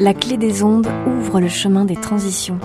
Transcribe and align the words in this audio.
La 0.00 0.14
clé 0.14 0.36
des 0.36 0.62
ondes 0.62 0.86
ouvre 1.08 1.40
le 1.40 1.48
chemin 1.48 1.84
des 1.84 1.96
transitions. 1.96 2.60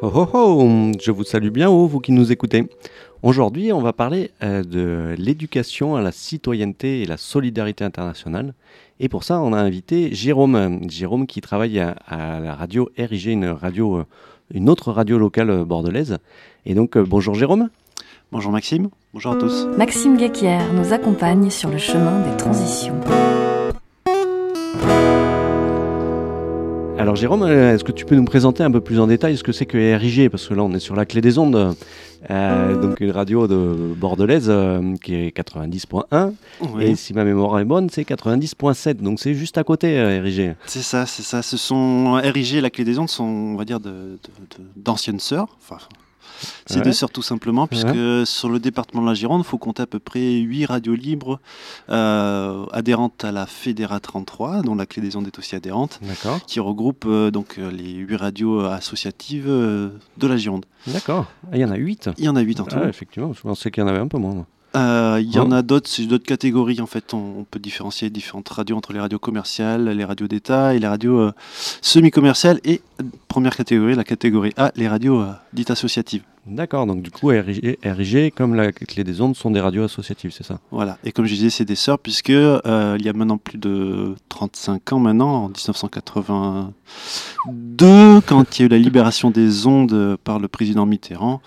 Oh 0.00 0.26
oh 0.32 0.92
je 0.98 1.10
vous 1.10 1.24
salue 1.24 1.50
bien, 1.50 1.68
oh, 1.68 1.86
vous 1.86 2.00
qui 2.00 2.12
nous 2.12 2.32
écoutez. 2.32 2.66
Aujourd'hui, 3.22 3.72
on 3.72 3.80
va 3.80 3.92
parler 3.92 4.32
euh, 4.42 4.64
de 4.64 5.14
l'éducation 5.16 5.94
à 5.94 6.02
la 6.02 6.10
citoyenneté 6.10 7.02
et 7.02 7.06
la 7.06 7.16
solidarité 7.16 7.84
internationale. 7.84 8.52
Et 8.98 9.08
pour 9.08 9.22
ça, 9.22 9.40
on 9.40 9.52
a 9.52 9.58
invité 9.58 10.12
Jérôme. 10.12 10.80
Jérôme 10.88 11.26
qui 11.26 11.40
travaille 11.40 11.78
à, 11.78 11.90
à 12.06 12.40
la 12.40 12.54
radio 12.54 12.90
RIG, 12.98 13.26
une, 13.26 13.46
radio, 13.46 13.98
euh, 13.98 14.04
une 14.52 14.68
autre 14.68 14.90
radio 14.90 15.18
locale 15.18 15.50
euh, 15.50 15.64
bordelaise. 15.64 16.18
Et 16.66 16.74
donc, 16.74 16.96
euh, 16.96 17.04
bonjour 17.06 17.34
Jérôme. 17.34 17.68
Bonjour 18.32 18.50
Maxime, 18.50 18.88
bonjour 19.12 19.32
à 19.32 19.36
tous. 19.36 19.66
Maxime 19.76 20.16
Guéquière 20.16 20.72
nous 20.72 20.92
accompagne 20.92 21.50
sur 21.50 21.68
le 21.68 21.78
chemin 21.78 22.20
des 22.26 22.36
transitions. 22.36 22.98
Alors 27.02 27.16
Jérôme, 27.16 27.42
euh, 27.42 27.74
est-ce 27.74 27.82
que 27.82 27.90
tu 27.90 28.04
peux 28.04 28.14
nous 28.14 28.24
présenter 28.24 28.62
un 28.62 28.70
peu 28.70 28.80
plus 28.80 29.00
en 29.00 29.06
détail 29.08 29.36
ce 29.36 29.42
que 29.42 29.50
c'est 29.50 29.66
que 29.66 29.96
RIG 29.96 30.28
Parce 30.30 30.46
que 30.46 30.54
là, 30.54 30.62
on 30.62 30.72
est 30.72 30.78
sur 30.78 30.94
la 30.94 31.04
clé 31.04 31.20
des 31.20 31.36
ondes, 31.36 31.74
euh, 32.30 32.80
donc 32.80 33.00
une 33.00 33.10
radio 33.10 33.48
de 33.48 33.92
bordelaise 33.96 34.46
euh, 34.48 34.94
qui 35.02 35.14
est 35.16 35.36
90.1. 35.36 36.32
Oui, 36.74 36.84
Et 36.84 36.94
si 36.94 37.12
ma 37.12 37.24
mémoire 37.24 37.58
est 37.58 37.64
bonne, 37.64 37.90
c'est 37.90 38.02
90.7. 38.04 38.94
Donc 39.02 39.18
c'est 39.18 39.34
juste 39.34 39.58
à 39.58 39.64
côté, 39.64 39.98
euh, 39.98 40.20
RIG. 40.22 40.54
c'est 40.66 40.82
ça, 40.82 41.04
c'est 41.06 41.22
ça. 41.24 41.42
Ce 41.42 41.56
sont 41.56 42.12
RIG 42.22 42.54
et 42.54 42.60
la 42.60 42.70
clé 42.70 42.84
des 42.84 42.98
ondes 43.00 43.10
sont, 43.10 43.24
on 43.24 43.56
va 43.56 43.64
dire, 43.64 43.80
de- 43.80 43.90
de- 43.90 44.58
de- 44.58 44.64
d'anciennes 44.76 45.18
sœurs. 45.20 45.48
Enfin, 45.60 45.78
c'est 46.66 46.76
Ouais. 46.78 46.82
deux 46.82 46.92
sœurs 46.92 47.10
tout 47.10 47.22
simplement, 47.22 47.66
puisque 47.66 48.26
sur 48.26 48.48
le 48.48 48.58
département 48.58 49.02
de 49.02 49.06
la 49.08 49.14
Gironde, 49.14 49.42
il 49.44 49.48
faut 49.48 49.58
compter 49.58 49.82
à 49.82 49.86
peu 49.86 49.98
près 49.98 50.32
8 50.38 50.66
radios 50.66 50.94
libres 50.94 51.40
euh, 51.90 52.64
adhérentes 52.72 53.24
à 53.24 53.32
la 53.32 53.46
Fédéra 53.46 54.00
33, 54.00 54.62
dont 54.62 54.74
la 54.74 54.86
clé 54.86 55.02
des 55.02 55.16
ondes 55.16 55.26
est 55.26 55.38
aussi 55.38 55.54
adhérente, 55.56 56.00
qui 56.46 56.60
regroupe 56.60 57.04
euh, 57.06 57.30
donc 57.30 57.56
euh, 57.58 57.70
les 57.70 57.92
8 57.94 58.16
radios 58.16 58.60
associatives 58.60 59.46
euh, 59.48 59.90
de 60.18 60.26
la 60.26 60.36
Gironde. 60.36 60.64
D'accord. 60.86 61.26
Ah, 61.50 61.56
Il 61.56 61.60
y 61.60 61.64
en 61.64 61.70
a 61.70 61.76
8. 61.76 62.10
Il 62.18 62.24
y 62.24 62.28
en 62.28 62.36
a 62.36 62.40
8 62.40 62.60
en 62.60 62.64
tout. 62.64 62.76
Ah, 62.80 62.88
effectivement, 62.88 63.32
je 63.32 63.40
pensais 63.42 63.70
qu'il 63.70 63.82
y 63.82 63.84
en 63.84 63.88
avait 63.88 63.98
un 63.98 64.08
peu 64.08 64.18
moins. 64.18 64.34
moi. 64.34 64.46
Euh, 64.74 65.20
Il 65.22 65.30
y 65.30 65.38
en 65.38 65.50
a 65.50 65.60
d'autres, 65.62 65.88
c'est 65.88 66.04
d'autres 66.06 66.26
catégories 66.26 66.80
en 66.80 66.86
fait. 66.86 67.12
On, 67.14 67.40
on 67.40 67.44
peut 67.44 67.58
différencier 67.58 68.10
différentes 68.10 68.48
radios 68.48 68.76
entre 68.76 68.92
les 68.92 69.00
radios 69.00 69.18
commerciales, 69.18 69.88
les 69.88 70.04
radios 70.04 70.28
d'État 70.28 70.74
et 70.74 70.78
les 70.78 70.86
radios 70.86 71.18
euh, 71.20 71.32
semi-commerciales. 71.80 72.60
Et 72.64 72.82
première 73.28 73.56
catégorie, 73.56 73.94
la 73.94 74.04
catégorie 74.04 74.52
A, 74.56 74.72
les 74.76 74.88
radios 74.88 75.20
euh, 75.20 75.32
dites 75.52 75.70
associatives. 75.70 76.22
D'accord, 76.44 76.86
donc 76.86 77.02
du 77.02 77.10
coup, 77.12 77.28
RIG, 77.28 77.78
RIG, 77.84 78.34
comme 78.34 78.56
la 78.56 78.72
clé 78.72 79.04
des 79.04 79.20
ondes, 79.20 79.36
sont 79.36 79.52
des 79.52 79.60
radios 79.60 79.84
associatives, 79.84 80.32
c'est 80.32 80.42
ça? 80.42 80.58
Voilà. 80.72 80.98
Et 81.04 81.12
comme 81.12 81.26
je 81.26 81.34
disais, 81.34 81.50
c'est 81.50 81.64
des 81.64 81.76
sœurs 81.76 82.00
puisque 82.00 82.30
il 82.30 82.34
y 82.34 83.08
a 83.08 83.12
maintenant 83.14 83.38
plus 83.38 83.58
de 83.58 84.16
35 84.28 84.92
ans 84.92 84.98
maintenant, 84.98 85.44
en 85.44 85.50
1982, 85.50 88.20
quand 88.26 88.58
il 88.58 88.62
y 88.62 88.64
a 88.64 88.66
eu 88.66 88.70
la 88.70 88.78
libération 88.78 89.30
des 89.30 89.68
ondes 89.68 90.16
par 90.24 90.40
le 90.40 90.48
président 90.48 90.84
Mitterrand, 90.84 91.40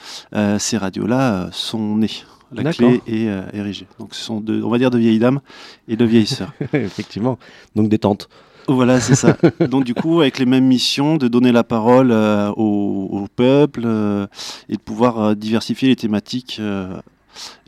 ces 0.59 0.77
radios-là 0.77 1.49
sont 1.51 1.97
nées. 1.97 2.23
La 2.61 2.71
clé 2.73 3.01
et 3.07 3.29
euh, 3.29 3.43
RIG. 3.53 3.85
Donc 3.99 4.13
ce 4.13 4.23
sont 4.23 4.39
deux, 4.39 4.63
on 4.63 4.69
va 4.69 4.77
dire 4.77 4.91
de 4.91 4.97
vieilles 4.97 5.19
dames 5.19 5.41
et 5.87 5.95
de 5.95 6.05
vieilles 6.05 6.27
sœurs. 6.27 6.53
Effectivement. 6.73 7.37
Donc 7.75 7.89
des 7.89 7.99
tentes. 7.99 8.29
Voilà, 8.67 8.99
c'est 8.99 9.15
ça. 9.15 9.37
Donc 9.69 9.83
du 9.83 9.93
coup, 9.93 10.21
avec 10.21 10.39
les 10.39 10.45
mêmes 10.45 10.65
missions, 10.65 11.17
de 11.17 11.27
donner 11.27 11.51
la 11.51 11.63
parole 11.63 12.11
euh, 12.11 12.49
au, 12.57 13.09
au 13.11 13.27
peuple 13.35 13.83
euh, 13.85 14.25
et 14.69 14.73
de 14.73 14.81
pouvoir 14.81 15.35
diversifier 15.35 15.89
les 15.89 15.95
thématiques 15.95 16.59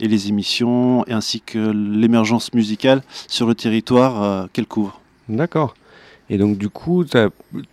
et 0.00 0.08
les 0.08 0.28
émissions, 0.28 1.04
ainsi 1.08 1.40
que 1.40 1.58
l'émergence 1.58 2.52
musicale 2.52 3.02
sur 3.28 3.46
le 3.46 3.54
territoire 3.54 4.48
qu'elle 4.52 4.66
couvre. 4.66 5.00
D'accord. 5.28 5.74
Et 6.30 6.36
donc 6.36 6.58
du 6.58 6.68
coup, 6.68 7.04
t'as, 7.04 7.28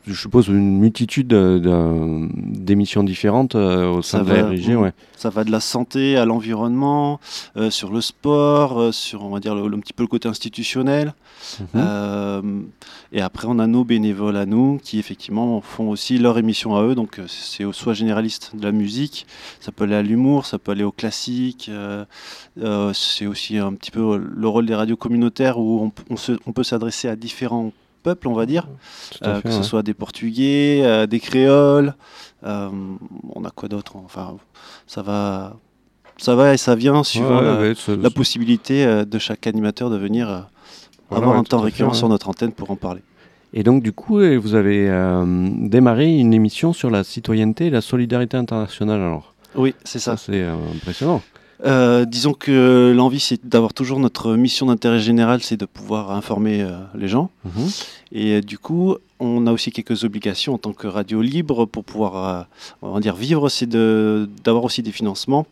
je 0.07 0.13
suppose 0.13 0.47
une 0.47 0.79
multitude 0.79 1.27
de- 1.27 1.59
de- 1.61 2.29
d'émissions 2.33 3.03
différentes 3.03 3.55
euh, 3.55 3.89
au 3.91 4.01
sein 4.01 4.19
Ça 4.19 4.23
de 4.23 4.29
la 4.29 4.43
mm. 4.75 4.81
ouais. 4.81 4.93
Ça 5.17 5.29
va 5.29 5.43
de 5.43 5.51
la 5.51 5.59
santé 5.59 6.15
à 6.17 6.25
l'environnement, 6.25 7.19
euh, 7.57 7.69
sur 7.69 7.91
le 7.91 7.99
sport, 7.99 8.79
euh, 8.79 8.91
sur 8.91 9.23
on 9.23 9.29
va 9.29 9.39
dire 9.39 9.55
le, 9.55 9.67
le- 9.67 9.75
un 9.75 9.79
petit 9.79 9.93
peu 9.93 10.03
le 10.03 10.07
côté 10.07 10.29
institutionnel. 10.29 11.13
Mhm. 11.59 11.65
Euh, 11.75 12.41
et 13.11 13.21
après, 13.21 13.47
on 13.49 13.59
a 13.59 13.67
nos 13.67 13.83
bénévoles 13.83 14.37
à 14.37 14.45
nous 14.45 14.79
qui, 14.81 14.99
effectivement, 14.99 15.59
font 15.61 15.89
aussi 15.89 16.17
leur 16.17 16.37
émission 16.37 16.75
à 16.75 16.83
eux. 16.83 16.95
Donc, 16.95 17.19
c'est 17.27 17.65
au- 17.65 17.73
soit 17.73 17.93
généraliste 17.93 18.51
de 18.55 18.63
la 18.63 18.71
musique, 18.71 19.25
ça 19.59 19.71
peut 19.71 19.83
aller 19.83 19.95
à 19.95 20.01
l'humour, 20.01 20.45
ça 20.45 20.59
peut 20.59 20.71
aller 20.71 20.83
au 20.83 20.91
classique. 20.91 21.69
c'est 22.93 23.25
aussi 23.25 23.57
un 23.57 23.73
petit 23.73 23.91
peu 23.91 24.17
le 24.17 24.47
rôle 24.47 24.65
des 24.65 24.75
radios 24.75 24.95
communautaires 24.97 25.59
où 25.59 25.91
on 26.09 26.15
se- 26.17 26.37
on 26.45 26.51
peut 26.53 26.63
s'adresser 26.63 27.07
à 27.09 27.15
différents 27.15 27.71
peuples, 28.05 28.27
on 28.27 28.33
va 28.33 28.45
dire, 28.45 28.67
euh, 29.23 29.35
fait, 29.35 29.41
que 29.43 29.49
ce 29.51 29.57
ouais. 29.57 29.63
soit 29.63 29.83
des 29.83 29.93
Portugais, 29.95 30.81
euh, 30.83 31.07
des 31.07 31.19
Créoles. 31.19 31.93
euh, 32.45 32.69
on 33.33 33.43
a 33.43 33.49
quoi 33.49 33.67
d'autre 33.67 33.93
Enfin, 33.97 34.37
ça 34.87 35.01
va, 35.01 35.57
ça 36.17 36.35
va 36.35 36.53
et 36.53 36.57
ça 36.57 36.75
vient 36.75 37.03
suivant 37.03 37.39
Ouais, 37.39 37.43
la, 37.45 37.59
ouais, 37.59 37.73
c'est- 37.75 37.97
la 37.97 38.09
possibilité 38.11 38.85
de 39.05 39.17
chaque 39.19 39.47
animateur 39.47 39.89
de 39.89 39.97
venir 39.97 40.25
Voilà, 41.09 41.23
avoir 41.25 41.37
un 41.37 41.43
temps 41.43 41.59
récurrent 41.61 41.93
sur 41.93 42.07
notre 42.09 42.29
antenne 42.29 42.51
pour 42.51 42.69
en 42.71 42.75
parler. 42.75 43.01
Et 43.57 43.63
donc 43.63 43.81
du 43.83 43.93
coup, 43.93 44.19
euh, 44.19 44.35
vous 44.37 44.53
avez 44.55 44.89
euh, 44.89 45.49
démarré 45.75 46.07
une 46.17 46.33
émission 46.33 46.73
sur 46.73 46.89
la 46.89 47.03
citoyenneté 47.03 47.67
et 47.67 47.69
la 47.69 47.81
solidarité 47.81 48.35
internationale. 48.37 48.99
Alors, 49.01 49.33
Oui, 49.55 49.73
c'est 49.85 49.99
ça, 49.99 50.17
ça. 50.17 50.25
c'est 50.25 50.41
euh, 50.43 50.55
impressionnant. 50.75 51.21
Euh, 51.65 52.05
disons 52.05 52.33
que 52.33 52.93
l'envie, 52.95 53.19
c'est 53.19 53.45
d'avoir 53.45 53.73
toujours 53.73 53.99
notre 53.99 54.35
mission 54.35 54.67
d'intérêt 54.67 54.99
général, 54.99 55.41
c'est 55.41 55.57
de 55.57 55.65
pouvoir 55.65 56.11
informer 56.11 56.61
euh, 56.61 56.77
les 56.95 57.07
gens. 57.07 57.31
Mhm. 57.43 57.69
Et 58.11 58.31
euh, 58.33 58.41
du 58.41 58.59
coup, 58.59 58.95
on 59.19 59.47
a 59.47 59.51
aussi 59.51 59.71
quelques 59.71 60.03
obligations 60.03 60.53
en 60.53 60.57
tant 60.57 60.73
que 60.73 60.87
radio 60.87 61.21
libre 61.21 61.65
pour 61.65 61.83
pouvoir, 61.83 62.47
on 62.81 62.91
va 62.91 62.99
dire, 62.99 63.15
vivre, 63.15 63.49
c'est 63.49 63.69
d'avoir 63.69 64.65
aussi 64.65 64.83
des 64.83 64.91
financements. 64.91 65.47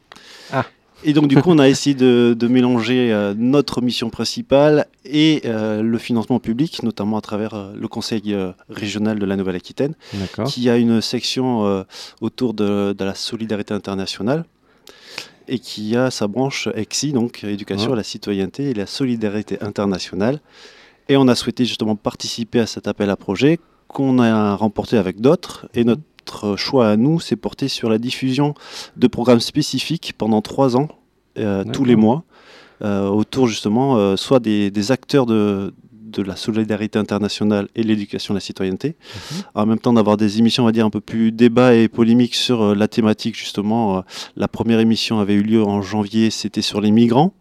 Ah. 0.51 0.65
Et 1.05 1.13
donc, 1.13 1.27
du 1.27 1.41
coup, 1.41 1.49
on 1.49 1.59
a 1.59 1.67
essayé 1.67 1.95
de, 1.95 2.35
de 2.37 2.47
mélanger 2.47 3.33
notre 3.37 3.81
mission 3.81 4.09
principale 4.09 4.85
et 5.05 5.41
le 5.45 5.97
financement 5.97 6.39
public, 6.39 6.83
notamment 6.83 7.17
à 7.17 7.21
travers 7.21 7.71
le 7.73 7.87
Conseil 7.87 8.35
régional 8.69 9.17
de 9.17 9.25
la 9.25 9.37
Nouvelle-Aquitaine. 9.37 9.95
Qui 10.45 10.69
a 10.69 10.75
une 10.75 10.99
section 10.99 11.85
autour 12.19 12.53
de, 12.53 12.91
de 12.91 13.05
la 13.05 13.15
solidarité 13.15 13.73
internationale 13.73 14.43
et 15.47 15.59
qui 15.59 15.95
a 15.95 16.11
sa 16.11 16.27
branche 16.27 16.67
EXI, 16.75 17.13
donc 17.13 17.43
éducation 17.43 17.87
Ouais. 17.89 17.93
à 17.93 17.97
la 17.97 18.03
citoyenneté 18.03 18.69
et 18.69 18.73
la 18.73 18.85
solidarité 18.85 19.61
internationale. 19.61 20.39
Et 21.09 21.17
on 21.17 21.27
a 21.27 21.35
souhaité 21.35 21.65
justement 21.65 21.95
participer 21.95 22.59
à 22.59 22.65
cet 22.65 22.87
appel 22.87 23.09
à 23.09 23.15
projet 23.15 23.59
qu'on 23.87 24.19
a 24.19 24.55
remporté 24.55 24.97
avec 24.97 25.19
d'autres. 25.21 25.67
Et 25.73 25.83
notre 25.83 26.55
choix 26.55 26.89
à 26.89 26.95
nous, 26.95 27.19
c'est 27.19 27.35
porté 27.35 27.67
sur 27.67 27.89
la 27.89 27.97
diffusion 27.97 28.53
de 28.95 29.07
programmes 29.07 29.41
spécifiques 29.41 30.13
pendant 30.17 30.41
trois 30.41 30.77
ans, 30.77 30.87
euh, 31.37 31.63
tous 31.73 31.83
les 31.83 31.95
mois, 31.95 32.23
euh, 32.83 33.07
autour 33.07 33.47
justement 33.47 33.97
euh, 33.97 34.15
soit 34.15 34.39
des, 34.39 34.71
des 34.71 34.91
acteurs 34.91 35.25
de, 35.25 35.73
de 36.21 36.27
la 36.27 36.35
solidarité 36.35 36.99
internationale 36.99 37.67
et 37.75 37.83
l'éducation 37.83 38.33
à 38.33 38.35
la 38.35 38.41
citoyenneté, 38.41 38.95
en 39.55 39.65
même 39.65 39.79
temps 39.79 39.93
d'avoir 39.93 40.17
des 40.17 40.39
émissions, 40.39 40.63
on 40.63 40.65
va 40.67 40.71
dire, 40.71 40.85
un 40.85 40.89
peu 40.89 41.01
plus 41.01 41.31
débat 41.31 41.73
et 41.73 41.87
polémiques 41.87 42.35
sur 42.35 42.61
euh, 42.61 42.75
la 42.75 42.87
thématique, 42.87 43.37
justement. 43.37 43.97
Euh, 43.97 44.01
la 44.37 44.47
première 44.47 44.79
émission 44.79 45.19
avait 45.19 45.33
eu 45.33 45.43
lieu 45.43 45.63
en 45.63 45.81
janvier, 45.81 46.29
c'était 46.29 46.61
sur 46.61 46.81
les 46.81 46.91
migrants. 46.91 47.33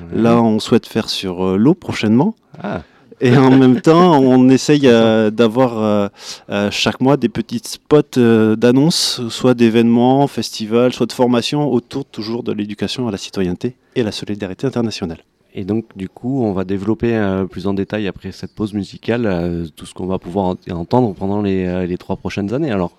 Ouais. 0.00 0.20
Là, 0.20 0.42
on 0.42 0.58
souhaite 0.58 0.86
faire 0.86 1.08
sur 1.08 1.44
euh, 1.44 1.56
l'eau 1.56 1.74
prochainement. 1.74 2.34
Ah, 2.62 2.82
Et 3.20 3.36
en 3.36 3.50
même 3.56 3.80
temps, 3.80 4.18
on 4.18 4.48
essaye 4.48 4.82
euh, 4.84 5.30
d'avoir 5.30 5.78
euh, 5.78 6.08
euh, 6.50 6.70
chaque 6.70 7.00
mois 7.00 7.16
des 7.16 7.28
petites 7.28 7.66
spots 7.66 8.18
d'annonces, 8.56 9.20
soit 9.28 9.54
d'événements, 9.54 10.26
festivals, 10.26 10.92
soit 10.92 11.06
de 11.06 11.12
formations 11.12 11.70
autour 11.72 12.04
toujours 12.04 12.42
de 12.42 12.52
l'éducation 12.52 13.08
à 13.08 13.10
la 13.10 13.18
citoyenneté 13.18 13.76
et 13.94 14.02
à 14.02 14.04
la 14.04 14.12
solidarité 14.12 14.66
internationale. 14.66 15.18
Et 15.58 15.64
donc, 15.64 15.86
du 15.96 16.08
coup, 16.10 16.44
on 16.44 16.52
va 16.52 16.64
développer 16.64 17.16
euh, 17.16 17.46
plus 17.46 17.66
en 17.66 17.72
détail 17.72 18.06
après 18.08 18.30
cette 18.30 18.54
pause 18.54 18.74
musicale 18.74 19.24
euh, 19.24 19.64
tout 19.74 19.86
ce 19.86 19.94
qu'on 19.94 20.04
va 20.06 20.18
pouvoir 20.18 20.44
en- 20.70 20.72
entendre 20.74 21.14
pendant 21.14 21.40
les, 21.40 21.64
euh, 21.64 21.86
les 21.86 21.96
trois 21.96 22.16
prochaines 22.16 22.52
années. 22.52 22.70
Alors, 22.70 22.92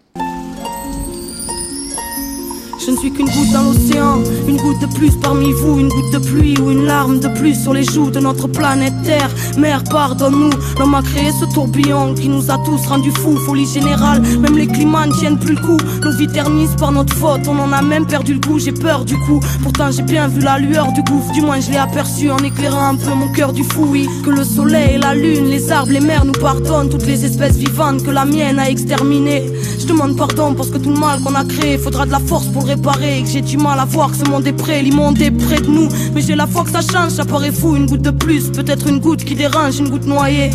Je 2.87 2.93
ne 2.93 2.97
suis 2.99 3.11
qu'une 3.11 3.25
goutte 3.25 3.51
dans 3.51 3.63
l'océan, 3.63 4.23
une 4.47 4.55
goutte 4.55 4.79
de 4.79 4.85
plus 4.85 5.11
parmi 5.21 5.51
vous, 5.51 5.77
une 5.77 5.89
goutte 5.89 6.13
de 6.13 6.19
pluie 6.19 6.57
ou 6.57 6.71
une 6.71 6.85
larme 6.85 7.19
de 7.19 7.27
plus 7.27 7.61
sur 7.61 7.73
les 7.73 7.83
joues 7.83 8.11
de 8.11 8.21
notre 8.21 8.47
planète 8.47 8.93
Terre. 9.03 9.29
Mère, 9.57 9.83
pardonne-nous, 9.83 10.51
l'homme 10.79 10.95
a 10.95 11.01
créé 11.01 11.31
ce 11.37 11.53
tourbillon 11.53 12.13
qui 12.13 12.29
nous 12.29 12.49
a 12.49 12.57
tous 12.59 12.87
rendus 12.87 13.11
fous, 13.11 13.35
folie 13.39 13.65
générale. 13.65 14.21
Même 14.39 14.55
les 14.55 14.67
climats 14.67 15.05
ne 15.05 15.11
tiennent 15.11 15.37
plus 15.37 15.55
le 15.55 15.61
coup, 15.61 15.77
nos 16.01 16.15
vies 16.15 16.29
ternissent 16.29 16.77
par 16.79 16.93
notre 16.93 17.13
faute, 17.13 17.41
on 17.49 17.59
en 17.59 17.73
a 17.73 17.81
même 17.81 18.07
perdu 18.07 18.35
le 18.35 18.39
goût. 18.39 18.57
J'ai 18.57 18.71
peur 18.71 19.03
du 19.03 19.17
coup, 19.17 19.41
pourtant 19.63 19.91
j'ai 19.91 20.03
bien 20.03 20.29
vu 20.29 20.39
la 20.39 20.57
lueur 20.57 20.93
du 20.93 21.03
gouffre, 21.03 21.33
du 21.33 21.41
moins 21.41 21.59
je 21.59 21.71
l'ai 21.71 21.77
aperçu 21.77 22.31
en 22.31 22.37
éclairant 22.37 22.91
un 22.91 22.95
peu 22.95 23.13
mon 23.13 23.27
cœur 23.33 23.51
du 23.51 23.65
fou. 23.65 23.85
Oui, 23.91 24.07
que 24.23 24.29
le 24.29 24.45
soleil 24.45 24.97
la 24.97 25.13
lune, 25.13 25.49
les 25.49 25.73
arbres, 25.73 25.91
les 25.91 25.99
mers 25.99 26.23
nous 26.23 26.31
pardonnent, 26.31 26.87
toutes 26.87 27.05
les 27.05 27.25
espèces 27.25 27.57
vivantes 27.57 28.01
que 28.03 28.11
la 28.11 28.23
mienne 28.23 28.59
a 28.59 28.69
exterminées. 28.69 29.43
Je 29.77 29.87
demande 29.87 30.15
pardon 30.15 30.53
parce 30.53 30.69
que 30.69 30.77
tout 30.77 30.91
le 30.91 30.99
mal 30.99 31.19
qu'on 31.19 31.35
a 31.35 31.43
créé, 31.43 31.77
faudra 31.77 32.05
de 32.05 32.11
la 32.11 32.19
force 32.19 32.45
pour 32.45 32.65
le 32.65 32.76
Et 33.01 33.21
que 33.21 33.29
j'ai 33.29 33.41
du 33.41 33.57
mal 33.57 33.79
à 33.79 33.85
voir 33.85 34.11
que 34.11 34.17
ce 34.17 34.23
monde 34.29 34.47
est 34.47 34.53
prêt, 34.53 34.81
l'immonde 34.81 35.21
est 35.21 35.31
près 35.31 35.59
de 35.59 35.67
nous. 35.67 35.89
Mais 36.13 36.21
j'ai 36.21 36.35
la 36.35 36.47
foi 36.47 36.63
que 36.63 36.71
ça 36.71 36.81
change, 36.81 37.11
ça 37.11 37.25
paraît 37.25 37.51
fou, 37.51 37.75
une 37.75 37.85
goutte 37.85 38.01
de 38.01 38.11
plus, 38.11 38.49
peut-être 38.49 38.87
une 38.87 38.99
goutte 38.99 39.25
qui 39.25 39.35
dérange, 39.35 39.79
une 39.79 39.89
goutte 39.89 40.05
noyée. 40.05 40.51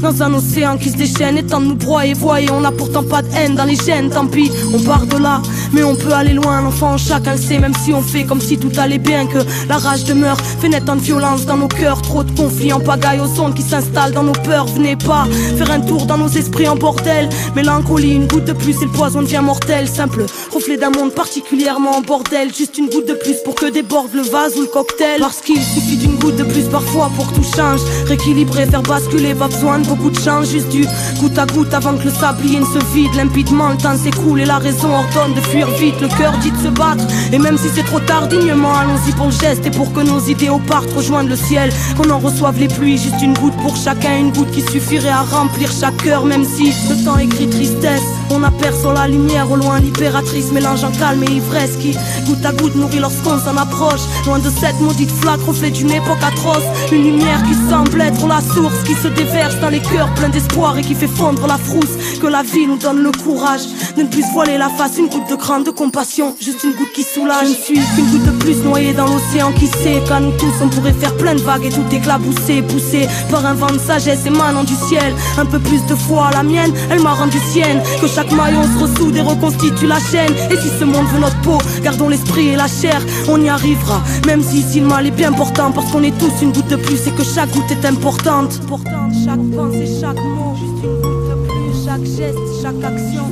Dans 0.00 0.22
un 0.22 0.34
océan 0.34 0.76
qui 0.76 0.90
se 0.90 0.96
déchaîne 0.96 1.38
et 1.38 1.42
de 1.42 1.54
nous 1.54 1.74
broyer, 1.76 2.12
voyez, 2.14 2.50
on 2.50 2.60
n'a 2.60 2.72
pourtant 2.72 3.02
pas 3.02 3.22
de 3.22 3.28
haine 3.34 3.54
dans 3.54 3.64
les 3.64 3.76
gènes, 3.76 4.10
tant 4.10 4.26
pis, 4.26 4.50
on 4.74 4.80
part 4.80 5.06
de 5.06 5.16
là, 5.16 5.40
mais 5.72 5.82
on 5.82 5.94
peut 5.94 6.12
aller 6.12 6.32
loin, 6.32 6.62
l'enfant 6.62 6.96
chacun 6.96 7.34
le 7.34 7.40
sait, 7.40 7.58
même 7.58 7.74
si 7.84 7.92
on 7.92 8.02
fait 8.02 8.24
comme 8.24 8.40
si 8.40 8.58
tout 8.58 8.72
allait 8.78 8.98
bien, 8.98 9.26
que 9.26 9.38
la 9.68 9.76
rage 9.76 10.04
demeure, 10.04 10.38
fait 10.60 10.68
naître 10.68 10.92
en 10.92 10.96
violence 10.96 11.46
dans 11.46 11.56
nos 11.56 11.68
cœurs, 11.68 12.02
trop 12.02 12.22
de 12.22 12.30
conflits 12.32 12.72
en 12.72 12.80
pagaille 12.80 13.20
aux 13.20 13.40
ondes 13.40 13.54
qui 13.54 13.62
s'installent 13.62 14.12
dans 14.12 14.22
nos 14.22 14.32
peurs, 14.32 14.66
venez 14.66 14.96
pas 14.96 15.26
faire 15.56 15.70
un 15.70 15.80
tour 15.80 16.06
dans 16.06 16.18
nos 16.18 16.28
esprits 16.28 16.68
en 16.68 16.76
bordel, 16.76 17.28
mélancolie, 17.54 18.14
une 18.14 18.26
goutte 18.26 18.44
de 18.44 18.52
plus 18.52 18.76
et 18.82 18.86
le 18.86 18.90
poison 18.90 19.22
devient 19.22 19.42
mortel, 19.42 19.88
simple 19.88 20.26
reflet 20.52 20.76
d'un 20.76 20.90
monde 20.90 21.12
particulièrement 21.12 21.96
en 21.96 22.00
bordel, 22.00 22.54
juste 22.54 22.78
une 22.78 22.88
goutte 22.88 23.08
de 23.08 23.14
plus 23.14 23.36
pour 23.44 23.54
que 23.54 23.66
déborde 23.66 24.14
le 24.14 24.22
vase 24.22 24.56
ou 24.56 24.62
le 24.62 24.66
cocktail, 24.66 25.20
parce 25.20 25.40
qu'il 25.40 25.60
suffit 25.60 25.96
d'une 25.96 26.16
goutte 26.16 26.36
de 26.36 26.44
plus 26.44 26.64
parfois 26.64 27.10
pour 27.16 27.32
tout 27.32 27.44
change, 27.56 27.80
rééquilibrer, 28.06 28.66
faire 28.66 28.82
basculer, 28.82 29.34
pas 29.34 29.48
besoin 29.48 29.78
de 29.78 29.86
beaucoup 29.86 30.10
de 30.10 30.18
chance, 30.18 30.50
juste 30.50 30.68
du 30.68 30.86
goutte 31.20 31.38
à 31.38 31.46
goutte 31.46 31.72
avant 31.74 31.96
que 31.96 32.04
le 32.04 32.10
sablier 32.10 32.60
ne 32.60 32.64
se 32.64 32.78
vide, 32.94 33.14
limpidement 33.14 33.70
le 33.70 33.76
temps 33.76 33.96
s'écoule 33.96 34.40
et 34.40 34.44
la 34.44 34.58
raison 34.58 34.94
ordonne 34.94 35.34
de 35.34 35.40
fuir 35.40 35.55
vite, 35.64 36.00
le 36.00 36.08
cœur 36.08 36.32
dit 36.38 36.50
de 36.50 36.56
se 36.58 36.68
battre, 36.68 37.04
et 37.32 37.38
même 37.38 37.56
si 37.56 37.68
c'est 37.74 37.84
trop 37.84 38.00
tard, 38.00 38.28
dignement, 38.28 38.74
allons-y 38.74 39.12
pour 39.12 39.26
le 39.26 39.32
geste 39.32 39.64
et 39.64 39.70
pour 39.70 39.92
que 39.92 40.00
nos 40.00 40.20
idéaux 40.20 40.60
partent 40.66 40.92
rejoindre 40.92 41.30
le 41.30 41.36
ciel, 41.36 41.70
qu'on 41.96 42.10
en 42.10 42.18
reçoive 42.18 42.58
les 42.58 42.68
pluies, 42.68 42.98
juste 42.98 43.22
une 43.22 43.34
goutte 43.34 43.56
pour 43.56 43.76
chacun, 43.76 44.18
une 44.18 44.32
goutte 44.32 44.50
qui 44.50 44.62
suffirait 44.62 45.08
à 45.08 45.22
remplir 45.22 45.70
chaque 45.72 45.96
cœur, 45.98 46.24
même 46.24 46.44
si 46.44 46.72
le 46.88 47.04
temps 47.04 47.18
écrit 47.18 47.48
tristesse, 47.48 48.02
on 48.30 48.42
aperçoit 48.42 48.94
la 48.94 49.08
lumière 49.08 49.50
au 49.50 49.56
loin, 49.56 49.80
libératrice, 49.80 50.52
mélangeant 50.52 50.92
calme 50.98 51.22
et 51.24 51.32
ivresse 51.32 51.76
qui 51.76 51.96
goutte 52.26 52.44
à 52.44 52.52
goutte 52.52 52.74
nourrit 52.74 52.98
lorsqu'on 52.98 53.38
s'en 53.38 53.56
approche, 53.56 54.00
loin 54.26 54.38
de 54.38 54.50
cette 54.50 54.80
maudite 54.80 55.10
flaque, 55.10 55.40
reflet 55.46 55.70
d'une 55.70 55.90
époque 55.90 56.22
atroce, 56.22 56.64
une 56.92 57.04
lumière 57.04 57.42
qui 57.44 57.54
semble 57.70 58.00
être 58.00 58.26
la 58.26 58.40
source 58.40 58.82
qui 58.84 58.94
se 58.94 59.08
déverse 59.08 59.58
dans 59.60 59.70
les 59.70 59.80
cœurs 59.80 60.12
pleins 60.14 60.28
d'espoir 60.28 60.76
et 60.78 60.82
qui 60.82 60.94
fait 60.94 61.06
fondre 61.06 61.46
la 61.46 61.58
frousse, 61.58 62.18
que 62.20 62.26
la 62.26 62.42
vie 62.42 62.66
nous 62.66 62.78
donne 62.78 62.98
le 62.98 63.12
courage 63.12 63.62
de 63.96 64.02
ne 64.02 64.08
plus 64.08 64.24
voiler 64.32 64.58
la 64.58 64.68
face, 64.68 64.98
une 64.98 65.08
goutte 65.08 65.30
de 65.30 65.36
grande 65.46 65.72
compassion, 65.72 66.34
juste 66.40 66.64
une 66.64 66.72
goutte 66.72 66.92
qui 66.92 67.04
soulage. 67.04 67.44
Je 67.44 67.50
ne 67.50 67.54
suis 67.54 67.74
qu'une 67.94 68.10
goutte 68.10 68.24
de 68.24 68.32
plus 68.32 68.56
noyée 68.64 68.92
dans 68.92 69.06
l'océan 69.06 69.52
qui 69.52 69.68
sait 69.68 70.02
qu'à 70.08 70.18
nous 70.18 70.32
tous 70.32 70.52
on 70.60 70.68
pourrait 70.68 70.92
faire 70.92 71.16
plein 71.16 71.36
de 71.36 71.40
vagues 71.40 71.66
et 71.66 71.68
tout 71.68 71.84
éclabousser, 71.92 72.62
poussé 72.62 73.06
par 73.30 73.46
un 73.46 73.54
vent 73.54 73.70
de 73.70 73.78
sagesse 73.78 74.26
émanant 74.26 74.64
du 74.64 74.74
ciel. 74.74 75.14
Un 75.38 75.46
peu 75.46 75.60
plus 75.60 75.86
de 75.86 75.94
foi, 75.94 76.30
la 76.32 76.42
mienne, 76.42 76.72
elle 76.90 77.00
m'a 77.00 77.12
rendu 77.12 77.38
sienne. 77.52 77.80
Que 78.00 78.08
chaque 78.08 78.32
maillon 78.32 78.64
se 78.64 78.84
ressoude 78.84 79.14
et 79.14 79.20
reconstitue 79.20 79.86
la 79.86 80.00
chaîne. 80.00 80.32
Et 80.50 80.56
si 80.56 80.68
ce 80.80 80.84
monde 80.84 81.06
veut 81.12 81.20
notre 81.20 81.40
peau, 81.42 81.58
gardons 81.80 82.08
l'esprit 82.08 82.48
et 82.48 82.56
la 82.56 82.66
chair, 82.66 83.00
on 83.28 83.40
y 83.40 83.48
arrivera. 83.48 84.02
Même 84.26 84.42
si 84.42 84.58
ici 84.58 84.80
le 84.80 84.88
mal 84.88 85.06
est 85.06 85.12
bien 85.12 85.30
important, 85.32 85.70
parce 85.70 85.92
qu'on 85.92 86.02
est 86.02 86.18
tous 86.18 86.42
une 86.42 86.50
goutte 86.50 86.70
de 86.70 86.76
plus 86.76 87.06
et 87.06 87.12
que 87.12 87.22
chaque 87.22 87.52
goutte 87.52 87.70
est 87.70 87.86
importante. 87.86 88.58
Importante, 88.64 89.12
chaque 89.24 89.50
pensée, 89.54 89.86
chaque 90.00 90.16
mot, 90.16 90.56
juste 90.56 90.82
une 90.82 91.00
goutte 91.02 91.28
de 91.30 91.36
plus. 91.46 91.84
Chaque 91.84 92.04
geste, 92.04 92.62
chaque 92.62 92.82
action, 92.82 93.26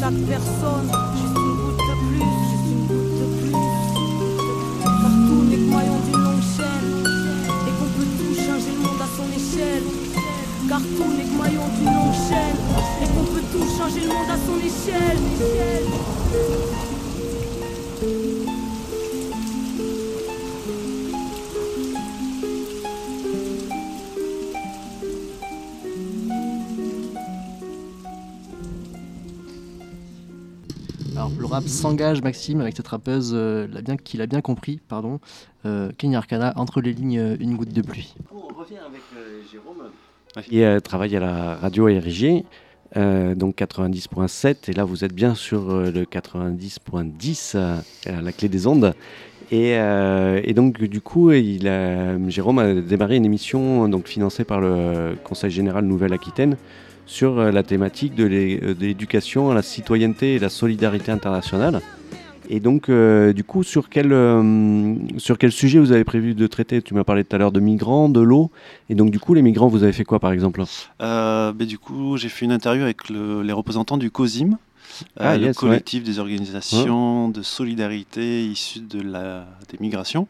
Chaque 0.00 0.14
personne, 0.26 0.90
juste 1.14 1.36
une 1.36 1.56
goutte 1.60 1.76
de 1.76 1.94
plus. 2.08 2.30
Juste 2.48 2.68
une 2.72 2.84
goutte 2.86 3.14
de 3.20 3.26
plus. 3.36 3.52
Partout 4.80 5.42
n'est 5.44 5.56
que 5.56 5.68
maillon 5.70 5.98
d'une 6.06 6.22
longue 6.24 6.46
chaîne. 6.56 6.88
Et 7.68 7.72
qu'on 7.76 7.90
peut 7.98 8.08
tout 8.16 8.34
changer 8.34 8.72
le 8.72 8.80
monde 8.80 9.02
à 9.02 9.08
son 9.14 9.28
échelle. 9.28 9.84
Car 10.70 10.80
tout 10.80 11.10
n'est 11.12 11.24
que 11.24 11.36
maillon 11.36 11.66
d'une 11.76 11.92
longue 11.92 12.16
chaîne. 12.16 12.58
Et 13.02 13.08
qu'on 13.08 13.26
peut 13.30 13.44
tout 13.52 13.66
changer 13.76 14.00
le 14.00 14.08
monde 14.08 14.30
à 14.30 14.38
son 14.46 14.56
échelle. 14.64 15.20
S'engage, 31.68 32.22
Maxime, 32.22 32.60
avec 32.60 32.76
cette 32.76 32.88
rappeuse 32.88 33.32
euh, 33.34 33.66
l'a 33.72 33.82
bien- 33.82 33.96
qu'il 33.96 34.20
a 34.22 34.26
bien 34.26 34.40
compris, 34.40 34.80
pardon, 34.88 35.20
euh, 35.66 35.90
Kenya 35.98 36.18
Arcana, 36.18 36.52
entre 36.56 36.80
les 36.80 36.92
lignes, 36.92 37.18
euh, 37.18 37.36
une 37.40 37.56
goutte 37.56 37.72
de 37.72 37.82
pluie. 37.82 38.14
On 38.34 38.54
revient 38.58 38.78
avec 38.86 39.02
Jérôme. 39.52 39.90
Qui 40.48 40.62
euh, 40.62 40.78
travaille 40.80 41.16
à 41.16 41.20
la 41.20 41.56
radio 41.56 41.86
RG, 41.86 42.44
euh, 42.96 43.34
donc 43.34 43.56
90.7. 43.56 44.68
Et 44.70 44.72
là, 44.72 44.84
vous 44.84 45.04
êtes 45.04 45.12
bien 45.12 45.34
sur 45.34 45.70
euh, 45.70 45.90
le 45.90 46.04
90.10, 46.04 47.52
euh, 47.56 47.76
à 48.06 48.20
la 48.20 48.32
clé 48.32 48.48
des 48.48 48.66
ondes. 48.66 48.94
Et, 49.50 49.76
euh, 49.76 50.40
et 50.44 50.54
donc, 50.54 50.80
du 50.84 51.00
coup, 51.00 51.32
il 51.32 51.66
a- 51.66 52.16
Jérôme 52.28 52.60
a 52.60 52.74
démarré 52.74 53.16
une 53.16 53.24
émission 53.24 53.88
donc, 53.88 54.06
financée 54.06 54.44
par 54.44 54.60
le 54.60 55.16
Conseil 55.24 55.50
général 55.50 55.84
Nouvelle-Aquitaine 55.86 56.56
sur 57.10 57.38
euh, 57.40 57.50
la 57.50 57.62
thématique 57.64 58.14
de 58.14 58.24
euh, 58.24 58.74
de 58.74 58.80
l'éducation 58.86 59.50
à 59.50 59.54
la 59.54 59.62
citoyenneté 59.62 60.34
et 60.34 60.38
la 60.38 60.48
solidarité 60.48 61.10
internationale. 61.10 61.80
Et 62.48 62.58
donc, 62.58 62.88
euh, 62.88 63.32
du 63.32 63.44
coup, 63.44 63.62
sur 63.62 63.88
quel, 63.88 64.12
euh, 64.12 64.94
sur 65.18 65.38
quel 65.38 65.52
sujet 65.52 65.78
vous 65.78 65.92
avez 65.92 66.04
prévu 66.04 66.34
de 66.34 66.46
traiter? 66.46 66.82
Tu 66.82 66.94
m'as 66.94 67.04
parlé 67.04 67.22
tout 67.24 67.34
à 67.36 67.38
l'heure 67.38 67.52
de 67.52 67.60
migrants, 67.60 68.08
de 68.08 68.20
l'eau. 68.20 68.50
Et 68.88 68.94
donc, 68.96 69.10
du 69.10 69.20
coup, 69.20 69.34
les 69.34 69.42
migrants, 69.42 69.68
vous 69.68 69.82
avez 69.84 69.92
fait 69.92 70.04
quoi, 70.04 70.18
par 70.18 70.32
exemple? 70.32 70.62
Euh, 71.00 71.52
ben, 71.52 71.66
du 71.66 71.78
coup, 71.78 72.16
j'ai 72.16 72.28
fait 72.28 72.44
une 72.44 72.52
interview 72.52 72.82
avec 72.82 73.08
le- 73.08 73.42
les 73.42 73.52
représentants 73.52 73.98
du 73.98 74.10
COSIM, 74.10 74.58
Ah, 75.16 75.36
le 75.38 75.52
collectif 75.52 76.02
des 76.02 76.18
organisations 76.18 77.28
de 77.28 77.42
solidarité 77.42 78.44
issues 78.44 78.80
de 78.80 79.00
la, 79.00 79.46
des 79.70 79.78
migrations. 79.78 80.26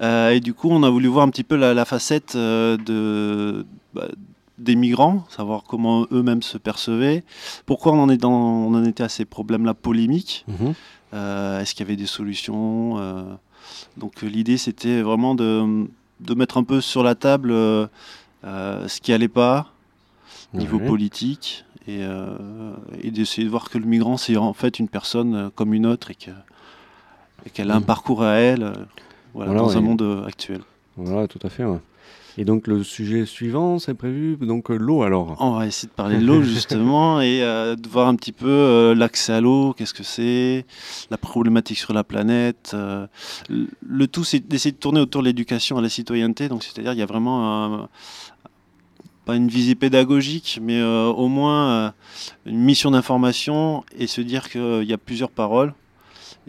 Et 0.00 0.40
du 0.40 0.54
coup, 0.54 0.68
on 0.70 0.82
a 0.82 0.90
voulu 0.90 1.06
voir 1.06 1.24
un 1.24 1.30
petit 1.30 1.44
peu 1.44 1.54
la, 1.56 1.72
la 1.74 1.84
facette 1.84 2.36
de, 2.36 3.64
bah, 3.94 4.08
des 4.62 4.76
migrants, 4.76 5.24
savoir 5.28 5.64
comment 5.64 6.06
eux-mêmes 6.12 6.42
se 6.42 6.56
percevaient, 6.58 7.24
pourquoi 7.66 7.92
on 7.92 7.98
en, 8.00 8.08
est 8.08 8.16
dans, 8.16 8.32
on 8.32 8.74
en 8.74 8.84
était 8.84 9.02
à 9.02 9.08
ces 9.08 9.24
problèmes-là 9.24 9.74
polémiques, 9.74 10.44
Mhm. 10.48 10.74
euh, 11.14 11.60
Est-ce 11.60 11.74
qu'il 11.74 11.84
y 11.84 11.88
avait 11.88 11.96
des 11.96 12.06
solutions 12.06 12.98
euh, 12.98 13.22
Donc 13.96 14.22
euh, 14.24 14.26
l'idée 14.28 14.56
c'était 14.58 15.02
vraiment 15.02 15.34
de, 15.34 15.86
de 16.20 16.34
mettre 16.34 16.56
un 16.58 16.64
peu 16.64 16.80
sur 16.80 17.02
la 17.02 17.14
table 17.14 17.50
euh, 17.52 17.86
ce 18.44 19.00
qui 19.00 19.12
allait 19.12 19.28
pas 19.28 19.72
niveau 20.54 20.78
politique 20.86 21.64
et, 21.88 22.00
et 23.02 23.10
d'essayer 23.10 23.44
de 23.44 23.50
voir 23.50 23.68
que 23.70 23.78
le 23.78 23.86
migrant 23.86 24.16
c'est 24.16 24.36
en 24.36 24.52
fait 24.52 24.78
une 24.78 24.88
personne 24.88 25.50
comme 25.54 25.74
une 25.74 25.86
autre 25.86 26.10
et 26.10 26.14
que- 26.14 26.30
et 27.44 27.50
qu'elle 27.50 27.70
a 27.72 27.76
un 27.76 27.80
Mhm. 27.80 27.86
parcours 27.86 28.22
à 28.22 28.34
elle 28.34 28.60
voilà, 29.34 29.50
Voilà, 29.52 29.60
dans 29.60 29.76
un 29.76 29.80
monde 29.80 30.24
actuel. 30.26 30.60
Voilà, 30.96 31.26
tout 31.26 31.38
à 31.42 31.48
fait. 31.48 31.64
ouais. 31.64 31.78
Et 32.38 32.46
donc, 32.46 32.66
le 32.66 32.82
sujet 32.82 33.26
suivant, 33.26 33.78
c'est 33.78 33.92
prévu 33.92 34.38
Donc, 34.40 34.70
euh, 34.70 34.76
l'eau, 34.78 35.02
alors 35.02 35.36
On 35.38 35.50
va 35.52 35.66
essayer 35.66 35.88
de 35.88 35.92
parler 35.92 36.18
de 36.18 36.24
l'eau 36.24 36.42
justement 36.42 37.20
et 37.20 37.42
euh, 37.42 37.76
de 37.76 37.86
voir 37.88 38.08
un 38.08 38.16
petit 38.16 38.32
peu 38.32 38.48
euh, 38.48 38.94
l'accès 38.94 39.34
à 39.34 39.40
l'eau, 39.42 39.74
qu'est-ce 39.74 39.92
que 39.92 40.02
c'est, 40.02 40.64
la 41.10 41.18
problématique 41.18 41.76
sur 41.78 41.92
la 41.92 42.04
planète. 42.04 42.72
euh, 42.72 43.06
le- 43.50 44.06
tout, 44.06 44.24
c'est 44.24 44.40
d'essayer 44.40 44.72
de 44.72 44.78
tourner 44.78 45.00
autour 45.00 45.20
de 45.22 45.26
l'éducation 45.26 45.76
à 45.76 45.82
la 45.82 45.90
citoyenneté. 45.90 46.48
Donc, 46.48 46.62
c'est-à-dire, 46.64 46.94
il 46.94 46.98
y 46.98 47.02
a 47.02 47.06
vraiment 47.06 47.86
pas 49.24 49.36
une 49.36 49.48
visée 49.48 49.74
pédagogique, 49.74 50.58
mais 50.62 50.82
au 50.82 51.28
moins 51.28 51.92
une 52.46 52.58
mission 52.58 52.90
d'information 52.90 53.84
et 53.96 54.06
se 54.06 54.20
dire 54.20 54.48
qu'il 54.50 54.82
y 54.84 54.92
a 54.92 54.98
plusieurs 54.98 55.30
paroles 55.30 55.74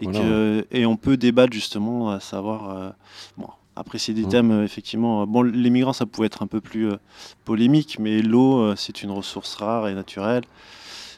et, 0.00 0.04
Voilà, 0.04 0.18
que, 0.18 0.66
et 0.72 0.84
on 0.86 0.96
peut 0.96 1.16
débattre 1.16 1.52
justement 1.52 2.10
à 2.10 2.18
savoir. 2.20 2.94
bon, 3.38 3.48
après, 3.76 3.98
c'est 3.98 4.12
des 4.12 4.22
Ouais. 4.24 4.28
thèmes, 4.28 4.50
euh, 4.50 4.64
effectivement. 4.64 5.22
euh, 5.22 5.26
Bon, 5.26 5.42
les 5.42 5.70
migrants, 5.70 5.92
ça 5.92 6.06
pouvait 6.06 6.26
être 6.26 6.42
un 6.42 6.46
peu 6.46 6.60
plus 6.60 6.88
euh, 6.90 6.96
polémique, 7.44 7.98
mais 8.00 8.22
l'eau, 8.22 8.74
c'est 8.76 9.02
une 9.02 9.10
ressource 9.10 9.54
rare 9.56 9.88
et 9.88 9.94
naturelle. 9.94 10.42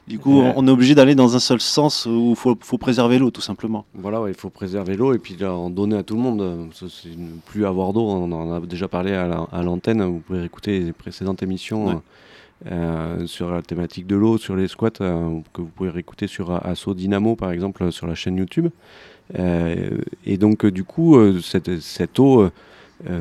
Du 0.09 0.21
coup, 0.21 0.41
Ouais. 0.41 0.53
on 0.55 0.69
est 0.69 0.71
obligé 0.71 0.95
d'aller 0.95 1.17
dans 1.17 1.35
un 1.35 1.41
seul 1.41 1.61
sens 1.61 2.07
où 2.07 2.29
il 2.31 2.37
faut, 2.37 2.57
faut 2.61 2.79
préserver 2.79 3.19
l'eau, 3.19 3.33
tout 3.33 3.41
simplement. 3.41 3.85
Voilà, 3.93 4.21
ouais, 4.21 4.31
il 4.31 4.37
faut 4.37 4.51
préserver 4.51 4.95
l'eau 4.97 5.13
et 5.13 5.19
puis 5.19 5.37
là, 5.37 5.53
en 5.53 5.69
donner 5.69 5.97
à 5.97 6.05
tout 6.05 6.15
le 6.15 6.21
monde. 6.23 6.71
c'est 6.73 7.09
ne 7.17 7.33
plus 7.45 7.67
avoir 7.67 7.93
d'eau, 7.93 8.03
on 8.09 8.31
en 8.31 8.53
a 8.55 8.61
déjà 8.61 8.87
parlé 8.87 9.13
à 9.15 9.27
la- 9.27 9.49
à 9.51 9.63
l'antenne. 9.65 10.03
Vous 10.05 10.21
pouvez 10.21 10.45
écouter 10.45 10.79
les 10.79 10.93
précédentes 10.93 11.43
émissions 11.43 11.87
Ouais. 11.87 11.95
Euh, 12.65 12.97
euh, 13.23 13.27
sur 13.27 13.51
la 13.51 13.63
thématique 13.63 14.07
de 14.07 14.17
l'eau, 14.17 14.39
sur 14.39 14.57
les 14.57 14.69
squats, 14.69 14.91
euh, 15.01 15.41
que 15.53 15.61
vous 15.61 15.69
pouvez 15.69 15.91
réécouter 15.91 16.27
sur 16.27 16.51
Asso 16.67 16.95
Dynamo 16.95 17.37
par 17.37 17.51
exemple 17.51 17.93
sur 17.93 18.07
la 18.07 18.15
chaîne 18.15 18.37
YouTube. 18.37 18.69
et 19.35 20.39
donc 20.39 20.65
du 20.67 20.85
coup, 20.85 21.17
cette, 21.43 22.19
eau 22.19 22.51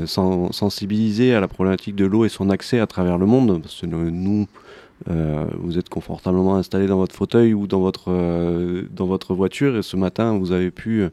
sensibilisée 0.06 1.34
à 1.34 1.40
la 1.40 1.48
problématique 1.48 1.96
de 1.96 2.06
l'eau 2.06 2.26
et 2.26 2.30
son 2.30 2.50
accès 2.50 2.80
à 2.80 2.88
travers 2.88 3.18
le 3.18 3.26
monde, 3.26 3.62
parce 3.62 3.82
que 3.82 3.86
nous, 3.88 4.48
vous 5.08 5.78
êtes 5.78 5.90
confortablement 5.90 6.56
installé 6.56 6.88
dans 6.88 6.98
votre 6.98 7.16
fauteuil 7.16 7.54
ou 7.54 7.68
dans 7.68 7.82
votre, 7.82 8.12
dans 8.92 9.06
votre 9.06 9.34
voiture 9.34 9.78
et 9.78 9.82
ce 9.82 9.98
matin 9.98 10.38
vous 10.38 10.52
avez 10.52 10.72
pu 10.72 11.08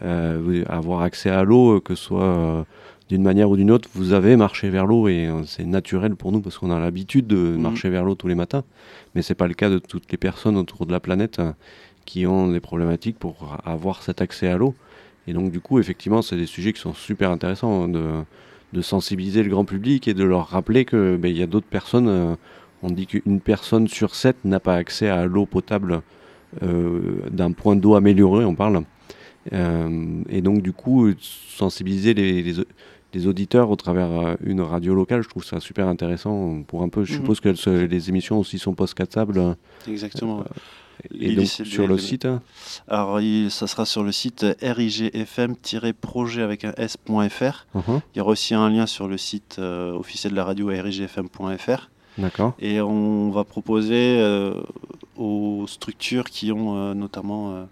avoir 0.00 1.02
accès 1.02 1.30
à 1.30 1.44
l'eau, 1.44 1.80
que 1.80 1.94
ce 1.94 2.04
soit 2.04 2.66
d'une 3.08 3.22
manière 3.22 3.50
ou 3.50 3.56
d'une 3.56 3.70
autre, 3.70 3.88
vous 3.94 4.12
avez 4.12 4.36
marché 4.36 4.70
vers 4.70 4.86
l'eau 4.86 5.08
et 5.08 5.26
euh, 5.26 5.44
c'est 5.44 5.64
naturel 5.64 6.16
pour 6.16 6.32
nous 6.32 6.40
parce 6.40 6.58
qu'on 6.58 6.70
a 6.70 6.80
l'habitude 6.80 7.26
de 7.26 7.36
mhm. 7.36 7.60
marcher 7.60 7.90
vers 7.90 8.04
l'eau 8.04 8.14
tous 8.14 8.28
les 8.28 8.34
matins. 8.34 8.64
Mais 9.14 9.22
c'est 9.22 9.34
pas 9.34 9.46
le 9.46 9.54
cas 9.54 9.68
de 9.68 9.78
toutes 9.78 10.10
les 10.10 10.18
personnes 10.18 10.56
autour 10.56 10.86
de 10.86 10.92
la 10.92 11.00
planète 11.00 11.38
euh, 11.38 11.52
qui 12.06 12.26
ont 12.26 12.50
des 12.50 12.60
problématiques 12.60 13.18
pour 13.18 13.58
avoir 13.64 14.02
cet 14.02 14.20
accès 14.20 14.48
à 14.48 14.56
l'eau. 14.56 14.74
Et 15.26 15.32
donc 15.32 15.50
du 15.50 15.60
coup, 15.60 15.78
effectivement, 15.78 16.22
c'est 16.22 16.36
des 16.36 16.46
sujets 16.46 16.72
qui 16.72 16.80
sont 16.80 16.94
super 16.94 17.30
intéressants 17.30 17.84
hein, 17.84 17.88
de, 17.88 18.82
sensibiliser 18.82 19.44
le 19.44 19.50
grand 19.50 19.64
public 19.64 20.08
et 20.08 20.14
de 20.14 20.24
leur 20.24 20.48
rappeler 20.48 20.84
que 20.84 21.16
ben, 21.16 21.34
y 21.34 21.42
a 21.42 21.46
d'autres 21.46 21.66
personnes. 21.66 22.08
Euh, 22.08 22.34
on 22.82 22.90
dit 22.90 23.06
qu'une 23.06 23.40
personne 23.40 23.86
sur 23.86 24.14
sept 24.14 24.36
n'a 24.44 24.60
pas 24.60 24.74
accès 24.74 25.08
à 25.08 25.26
l'eau 25.26 25.46
potable 25.46 26.02
d'un 26.60 27.50
point 27.50 27.74
d'eau 27.74 27.94
amélioré, 27.94 28.44
on 28.44 28.54
parle. 28.54 28.84
et 29.50 30.40
donc 30.42 30.62
du 30.62 30.72
coup, 30.72 31.10
sensibiliser 31.18 32.14
les, 32.14 32.42
les, 32.42 32.54
des 33.14 33.26
auditeurs 33.28 33.70
au 33.70 33.76
travers 33.76 34.10
euh, 34.10 34.34
une 34.44 34.60
radio 34.60 34.94
locale. 34.94 35.22
Je 35.22 35.28
trouve 35.28 35.44
ça 35.44 35.60
super 35.60 35.86
intéressant 35.88 36.62
pour 36.66 36.82
un 36.82 36.88
peu. 36.88 37.04
Je 37.04 37.14
mhm. 37.14 37.20
suppose 37.20 37.40
que 37.40 37.48
les 37.84 38.08
émissions 38.08 38.38
aussi 38.38 38.58
sont 38.58 38.74
post 38.74 38.94
table 39.08 39.56
Exactement. 39.88 40.40
Euh, 40.40 40.44
et 41.18 41.34
donc 41.34 41.46
sur 41.46 41.88
le 41.88 41.98
site 41.98 42.24
hein 42.24 42.40
Alors 42.86 43.18
ça 43.50 43.66
sera 43.66 43.84
sur 43.84 44.04
le 44.04 44.12
site 44.12 44.46
rigfm-projet 44.62 46.42
avec 46.42 46.64
un 46.64 46.72
s.fr. 46.76 47.66
Uh-huh. 47.74 48.00
Il 48.14 48.18
y 48.18 48.20
aura 48.20 48.30
aussi 48.30 48.54
un 48.54 48.70
lien 48.70 48.86
sur 48.86 49.08
le 49.08 49.18
site 49.18 49.56
euh, 49.58 49.92
officiel 49.92 50.32
de 50.32 50.36
la 50.36 50.44
radio 50.44 50.68
rigfm.fr. 50.68 51.90
D'accord. 52.16 52.54
Et 52.60 52.80
on 52.80 53.30
va 53.30 53.42
proposer 53.42 54.20
aux 55.16 55.66
structures 55.66 56.24
qui 56.24 56.52
ont 56.52 56.94
notamment 56.94 57.54
euh, 57.54 57.64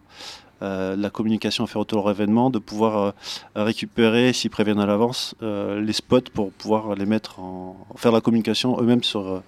la 0.63 1.11
communication 1.11 1.65
à 1.65 1.67
faire 1.67 1.81
autour 1.81 1.99
de 1.99 2.05
leur 2.05 2.11
événement, 2.15 2.51
de 2.51 2.59
pouvoir 2.59 2.97
euh, 2.97 3.13
récupérer, 3.57 4.33
s'ils 4.33 4.51
préviennent 4.51 4.81
à 4.81 4.87
l'avance, 4.87 5.35
euh, 5.43 5.81
les 5.81 5.93
spots 5.93 6.31
pour 6.33 6.53
pouvoir 6.53 6.95
les 6.95 7.07
mettre 7.07 7.41
en. 7.41 7.77
faire 7.97 8.13
la 8.13 8.21
communication 8.21 8.81
eux-mêmes 8.81 9.03
sur 9.03 9.43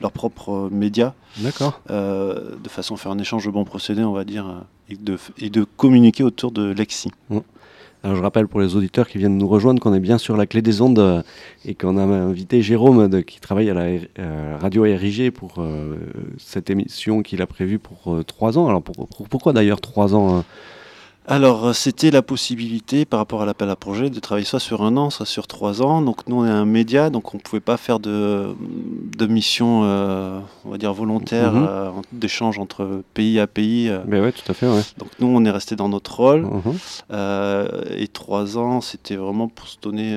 leurs 0.00 0.12
propres 0.12 0.68
médias. 0.70 1.14
D'accord. 1.38 1.80
de 1.88 2.68
façon 2.68 2.94
à 2.94 2.96
faire 2.96 3.12
un 3.12 3.18
échange 3.18 3.44
de 3.44 3.50
bons 3.50 3.64
procédés, 3.64 4.04
on 4.04 4.12
va 4.12 4.24
dire, 4.24 4.64
et 4.88 4.96
de, 4.96 5.18
et 5.38 5.50
de 5.50 5.64
communiquer 5.64 6.24
autour 6.24 6.52
de 6.52 6.70
Lexi. 6.72 7.10
Je 8.04 8.20
rappelle 8.20 8.46
pour 8.46 8.60
les 8.60 8.76
auditeurs 8.76 9.08
qui 9.08 9.18
viennent 9.18 9.36
nous 9.36 9.48
rejoindre 9.48 9.80
qu'on 9.80 9.92
est 9.92 10.00
bien 10.00 10.18
sur 10.18 10.36
la 10.36 10.46
clé 10.46 10.62
des 10.62 10.80
ondes 10.80 10.98
euh, 11.00 11.22
et 11.64 11.74
qu'on 11.74 11.96
a 11.98 12.02
invité 12.02 12.62
Jérôme 12.62 13.24
qui 13.24 13.40
travaille 13.40 13.70
à 13.70 13.74
la 13.74 13.98
euh, 14.18 14.56
radio 14.60 14.82
RIG 14.82 15.32
pour 15.32 15.56
euh, 15.58 15.96
cette 16.38 16.70
émission 16.70 17.22
qu'il 17.22 17.42
a 17.42 17.46
prévue 17.46 17.80
pour 17.80 18.24
trois 18.24 18.56
ans. 18.56 18.68
Alors 18.68 18.82
pourquoi 18.82 19.52
d'ailleurs 19.52 19.80
trois 19.80 20.14
ans 20.14 20.44
alors, 21.30 21.66
euh, 21.66 21.72
c'était 21.74 22.10
la 22.10 22.22
possibilité, 22.22 23.04
par 23.04 23.18
rapport 23.20 23.42
à 23.42 23.46
l'appel 23.46 23.68
à 23.68 23.76
projet, 23.76 24.08
de 24.08 24.18
travailler 24.18 24.46
soit 24.46 24.60
sur 24.60 24.82
un 24.82 24.96
an, 24.96 25.10
soit 25.10 25.26
sur 25.26 25.46
trois 25.46 25.82
ans. 25.82 26.00
Donc, 26.00 26.26
nous, 26.26 26.36
on 26.36 26.46
est 26.46 26.50
un 26.50 26.64
média, 26.64 27.10
donc 27.10 27.34
on 27.34 27.36
ne 27.36 27.42
pouvait 27.42 27.60
pas 27.60 27.76
faire 27.76 28.00
de, 28.00 28.56
de 29.16 29.26
mission, 29.26 29.82
euh, 29.84 30.40
on 30.64 30.70
va 30.70 30.78
dire, 30.78 30.94
volontaire, 30.94 31.52
mhm. 31.52 31.66
euh, 31.68 31.90
d'échange 32.12 32.58
entre 32.58 33.02
pays 33.12 33.38
à 33.38 33.46
pays. 33.46 33.92
Mais 34.06 34.20
ouais, 34.20 34.32
tout 34.32 34.50
à 34.50 34.54
fait, 34.54 34.66
ouais. 34.66 34.80
Donc, 34.96 35.10
nous, 35.20 35.26
on 35.26 35.44
est 35.44 35.50
resté 35.50 35.76
dans 35.76 35.90
notre 35.90 36.16
rôle. 36.18 36.46
Mhm. 36.46 36.78
et 37.94 38.08
trois 38.08 38.56
ans, 38.56 38.80
c'était 38.80 39.16
vraiment 39.16 39.48
pour 39.48 39.68
se 39.68 39.76
donner 39.82 40.16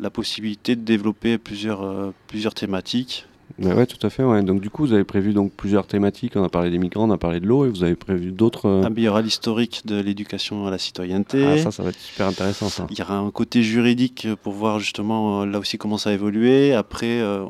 la 0.00 0.10
possibilité 0.10 0.74
de 0.74 0.80
développer 0.80 1.36
plusieurs, 1.36 2.12
plusieurs 2.28 2.54
thématiques. 2.54 3.26
Oui, 3.62 3.72
ouais, 3.72 3.86
tout 3.86 4.04
à 4.06 4.10
fait. 4.10 4.24
Ouais. 4.24 4.42
Donc 4.42 4.60
du 4.60 4.70
coup, 4.70 4.84
vous 4.84 4.92
avez 4.92 5.04
prévu 5.04 5.32
donc 5.32 5.52
plusieurs 5.52 5.86
thématiques. 5.86 6.36
On 6.36 6.44
a 6.44 6.48
parlé 6.48 6.70
des 6.70 6.78
migrants, 6.78 7.08
on 7.08 7.12
a 7.12 7.18
parlé 7.18 7.40
de 7.40 7.46
l'eau, 7.46 7.64
et 7.64 7.68
vous 7.68 7.84
avez 7.84 7.94
prévu 7.94 8.32
d'autres. 8.32 8.66
Euh... 8.66 8.88
Il 8.96 9.02
y 9.02 9.08
aura 9.08 9.22
l'historique 9.22 9.82
de 9.84 10.00
l'éducation 10.00 10.66
à 10.66 10.70
la 10.70 10.78
citoyenneté. 10.78 11.44
Ah, 11.44 11.58
ça, 11.58 11.70
ça 11.70 11.82
va 11.82 11.90
être 11.90 11.98
super 11.98 12.26
intéressant. 12.26 12.68
Ça. 12.68 12.86
Il 12.90 12.98
y 12.98 13.02
aura 13.02 13.16
un 13.16 13.30
côté 13.30 13.62
juridique 13.62 14.28
pour 14.42 14.52
voir 14.52 14.78
justement 14.78 15.42
euh, 15.42 15.46
là 15.46 15.58
aussi 15.58 15.78
comment 15.78 15.98
ça 15.98 16.10
a 16.10 16.12
évolué. 16.12 16.74
Après, 16.74 17.20
euh, 17.20 17.44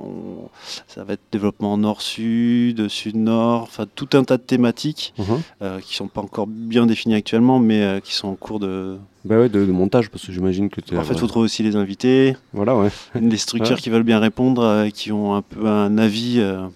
ça 0.87 1.05
va 1.05 1.15
être 1.15 1.23
développement 1.33 1.77
nord-sud, 1.79 2.89
sud-nord, 2.89 3.63
enfin 3.63 3.87
tout 3.95 4.09
un 4.13 4.25
tas 4.25 4.37
de 4.37 4.43
thématiques 4.43 5.15
uh-huh. 5.19 5.41
euh, 5.63 5.81
qui 5.81 5.95
sont 5.95 6.09
pas 6.09 6.21
encore 6.21 6.47
bien 6.47 6.87
définies 6.87 7.15
actuellement, 7.15 7.59
mais 7.59 8.01
qui 8.05 8.15
sont 8.15 8.29
en 8.29 8.35
cours 8.35 8.61
de 8.61 8.97
bah 9.25 9.39
ouais, 9.39 9.49
de, 9.49 9.65
montage, 9.67 10.11
parce 10.11 10.27
que 10.27 10.33
j'imagine 10.33 10.69
que 10.69 10.81
tu 10.81 10.97
En 10.97 11.03
fait, 11.03 11.15
il 11.15 11.21
faut 11.21 11.29
trouver 11.29 11.45
aussi 11.45 11.63
les 11.63 11.77
invités. 11.77 12.37
Voilà, 12.53 12.77
ouais. 12.77 12.89
Les 13.21 13.37
structures 13.37 13.79
qui 13.79 13.89
veulent 13.89 14.03
bien 14.03 14.19
répondre, 14.19 14.63
euh, 14.63 14.89
qui 14.89 15.13
ont 15.13 15.35
un 15.35 15.43
peu 15.43 15.67
un 15.67 15.97
avis. 15.97 16.37
Euh, 16.39 16.67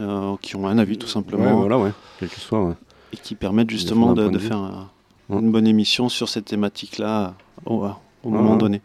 euh, 0.00 0.34
qui 0.40 0.56
ont 0.56 0.66
un 0.66 0.78
avis 0.78 0.96
tout 0.96 1.06
simplement. 1.06 1.44
Ouais, 1.44 1.52
voilà, 1.52 1.78
ouais. 1.78 1.90
Quel 2.18 2.30
que 2.30 2.40
soit, 2.40 2.64
ouais. 2.64 2.74
Et 3.12 3.18
qui 3.18 3.34
permettent 3.34 3.68
justement 3.68 4.14
de, 4.14 4.38
faire 4.38 4.88
une 5.28 5.52
bonne 5.52 5.66
émission 5.66 6.08
sur 6.08 6.30
cette 6.30 6.46
thématique-là 6.46 7.34
au, 7.66 7.84
moment 8.24 8.56
donné. 8.56 8.80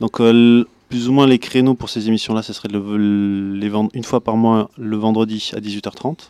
Donc, 0.00 0.18
plus 0.18 1.08
ou 1.08 1.12
moins 1.12 1.26
les 1.26 1.38
créneaux 1.38 1.72
pour 1.74 1.88
ces 1.88 2.08
émissions-là, 2.08 2.42
ce 2.42 2.52
serait 2.52 2.68
le, 2.68 3.54
les 3.54 3.70
une 3.94 4.04
fois 4.04 4.20
par 4.20 4.36
mois 4.36 4.70
le 4.76 4.98
vendredi 4.98 5.50
à 5.54 5.60
18h30. 5.60 6.28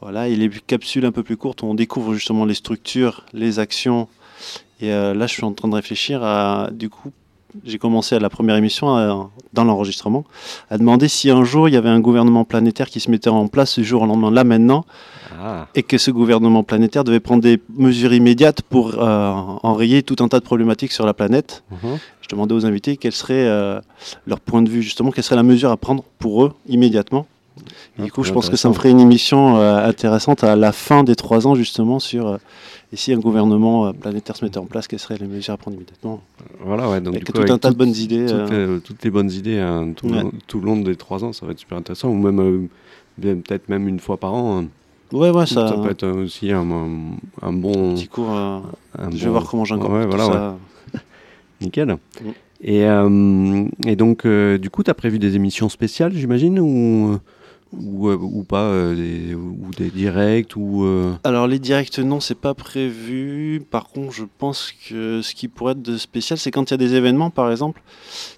Voilà, 0.00 0.28
et 0.28 0.36
les 0.36 0.50
capsules 0.50 1.04
un 1.06 1.12
peu 1.12 1.22
plus 1.22 1.36
courtes, 1.36 1.62
on 1.62 1.74
découvre 1.74 2.14
justement 2.14 2.44
les 2.44 2.54
structures, 2.54 3.24
les 3.32 3.58
actions. 3.58 4.08
Et 4.80 4.92
euh, 4.92 5.14
là, 5.14 5.26
je 5.26 5.32
suis 5.32 5.44
en 5.44 5.52
train 5.52 5.68
de 5.68 5.74
réfléchir 5.74 6.22
à, 6.22 6.68
du 6.72 6.90
coup, 6.90 7.10
j'ai 7.64 7.78
commencé 7.78 8.14
à 8.14 8.18
la 8.18 8.28
première 8.30 8.56
émission, 8.56 9.30
dans 9.52 9.64
l'enregistrement, 9.64 10.24
à 10.70 10.78
demander 10.78 11.08
si 11.08 11.30
un 11.30 11.44
jour 11.44 11.68
il 11.68 11.74
y 11.74 11.76
avait 11.76 11.88
un 11.88 12.00
gouvernement 12.00 12.44
planétaire 12.44 12.88
qui 12.88 13.00
se 13.00 13.10
mettait 13.10 13.30
en 13.30 13.46
place 13.46 13.72
ce 13.72 13.82
jour 13.82 14.02
au 14.02 14.06
lendemain, 14.06 14.30
là 14.30 14.44
maintenant, 14.44 14.84
ah. 15.40 15.68
et 15.74 15.82
que 15.82 15.98
ce 15.98 16.10
gouvernement 16.10 16.64
planétaire 16.64 17.04
devait 17.04 17.20
prendre 17.20 17.42
des 17.42 17.60
mesures 17.76 18.12
immédiates 18.12 18.62
pour 18.62 18.94
euh, 18.98 19.32
enrayer 19.62 20.02
tout 20.02 20.16
un 20.20 20.28
tas 20.28 20.40
de 20.40 20.44
problématiques 20.44 20.92
sur 20.92 21.06
la 21.06 21.14
planète. 21.14 21.62
Mhm. 21.70 21.98
Je 22.22 22.28
demandais 22.28 22.54
aux 22.54 22.66
invités 22.66 22.96
quel 22.96 23.12
serait 23.12 23.46
euh, 23.46 23.80
leur 24.26 24.40
point 24.40 24.62
de 24.62 24.70
vue, 24.70 24.82
justement, 24.82 25.10
quelle 25.10 25.24
serait 25.24 25.36
la 25.36 25.42
mesure 25.42 25.70
à 25.70 25.76
prendre 25.76 26.04
pour 26.18 26.44
eux 26.44 26.52
immédiatement 26.66 27.26
du 27.98 28.10
coup, 28.10 28.24
je 28.24 28.32
pense 28.32 28.50
que 28.50 28.56
ça 28.56 28.68
me 28.68 28.74
ferait 28.74 28.90
une 28.90 29.00
émission 29.00 29.56
euh, 29.56 29.86
intéressante 29.86 30.42
à 30.42 30.56
la 30.56 30.72
fin 30.72 31.04
des 31.04 31.14
trois 31.14 31.46
ans, 31.46 31.54
justement, 31.54 32.00
sur 32.00 32.26
euh, 32.26 32.36
et 32.92 32.96
si 32.96 33.12
un 33.12 33.18
gouvernement 33.18 33.86
euh, 33.86 33.92
planétaire 33.92 34.36
se 34.36 34.44
mettait 34.44 34.58
en 34.58 34.66
place, 34.66 34.88
quelles 34.88 34.98
seraient 34.98 35.18
les 35.18 35.26
mesures 35.26 35.54
à 35.54 35.56
prendre 35.56 35.76
immédiatement? 35.76 36.20
Voilà, 36.60 36.88
ouais, 36.88 37.00
donc 37.00 37.14
avec 37.14 37.32
tout 37.32 37.40
un 37.40 37.58
tas 37.58 37.70
de 37.70 37.76
bonnes 37.76 37.94
idées. 37.94 38.26
Toutes, 38.84 39.04
les, 39.04 39.10
bonnes 39.10 39.30
idées 39.30 39.58
hein, 39.58 39.92
tout, 39.96 40.08
le 40.60 40.66
long 40.66 40.76
des 40.76 40.96
trois 40.96 41.22
ans, 41.24 41.32
ça 41.32 41.46
va 41.46 41.52
être 41.52 41.60
super 41.60 41.78
intéressant, 41.78 42.08
ou 42.08 42.14
même 42.14 42.68
peut-être 43.20 43.68
même 43.68 43.86
une 43.88 44.00
fois 44.00 44.16
par 44.16 44.34
an. 44.34 44.58
Hein. 44.58 44.66
Ouais, 45.12 45.30
ouais, 45.30 45.46
ça, 45.46 45.68
ça 45.68 45.74
peut 45.74 45.90
être 45.90 46.06
aussi 46.06 46.50
un, 46.50 46.68
un, 47.42 47.52
bon. 47.52 47.92
Un 47.92 47.94
petit 47.94 48.08
cours. 48.08 48.34
je 49.12 49.24
vais 49.24 49.30
voir 49.30 49.44
comment 49.44 49.64
j'incorpore 49.64 49.98
ouais, 49.98 50.06
voilà, 50.06 50.24
ça. 50.24 50.58
Nickel. 51.60 51.88
Mm. 52.20 52.30
Et, 52.66 52.80
et, 53.86 53.96
donc, 53.96 54.26
du 54.26 54.70
coup, 54.70 54.82
tu 54.82 54.90
as 54.90 54.94
prévu 54.94 55.20
des 55.20 55.36
émissions 55.36 55.68
spéciales, 55.68 56.12
j'imagine 56.14 56.58
ou 56.58 57.18
ou, 57.80 58.08
euh, 58.08 58.16
ou 58.16 58.44
pas 58.44 58.62
euh, 58.62 58.94
des, 58.94 59.34
ou 59.34 59.70
des 59.76 59.90
directs 59.90 60.56
ou 60.56 60.84
euh 60.84 61.12
Alors 61.24 61.46
les 61.46 61.58
directs 61.58 61.98
non 61.98 62.20
c'est 62.20 62.38
pas 62.38 62.54
prévu. 62.54 63.62
Par 63.70 63.88
contre 63.88 64.12
je 64.12 64.24
pense 64.38 64.72
que 64.88 65.22
ce 65.22 65.34
qui 65.34 65.48
pourrait 65.48 65.72
être 65.72 65.82
de 65.82 65.96
spécial 65.96 66.38
c'est 66.38 66.50
quand 66.50 66.70
il 66.70 66.72
y 66.72 66.74
a 66.74 66.78
des 66.78 66.94
événements 66.94 67.30
par 67.30 67.50
exemple, 67.50 67.82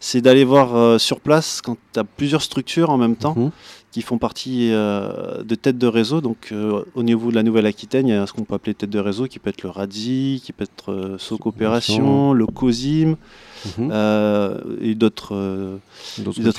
c'est 0.01 0.21
d'aller 0.21 0.45
voir 0.45 1.01
sur 1.01 1.21
place 1.21 1.61
quand 1.61 1.77
tu 1.93 2.01
as 2.01 2.05
plusieurs 2.05 2.43
structures 2.43 2.91
en 2.91 2.99
même 2.99 3.17
temps. 3.17 3.35
Mhm. 3.37 3.51
qui 3.93 4.03
font 4.03 4.19
partie 4.19 4.69
de 4.69 5.55
tête 5.55 5.79
de 5.79 5.87
réseau. 5.87 6.21
Donc, 6.21 6.53
au 6.95 7.03
niveau 7.03 7.31
de 7.31 7.35
la 7.35 7.43
Nouvelle-Aquitaine, 7.43 8.09
il 8.09 8.11
y 8.11 8.15
a 8.15 8.27
ce 8.27 8.35
qu'on 8.35 8.45
peut 8.45 8.55
appeler 8.55 8.75
tête 8.75 8.91
de 8.91 8.99
réseau, 8.99 9.25
qui 9.27 9.39
peut 9.39 9.49
être 9.49 9.63
le 9.63 9.71
RADZI, 9.71 10.43
qui 10.45 10.53
peut 10.53 10.65
être 10.65 11.17
So 11.19 11.39
Coopération, 11.39 12.35
le 12.35 12.47
COSIM, 12.47 13.17
Mhm. 13.79 13.91
Euh, 13.93 14.59
et 14.81 14.95
d'autres 14.95 15.35
euh, 15.35 15.79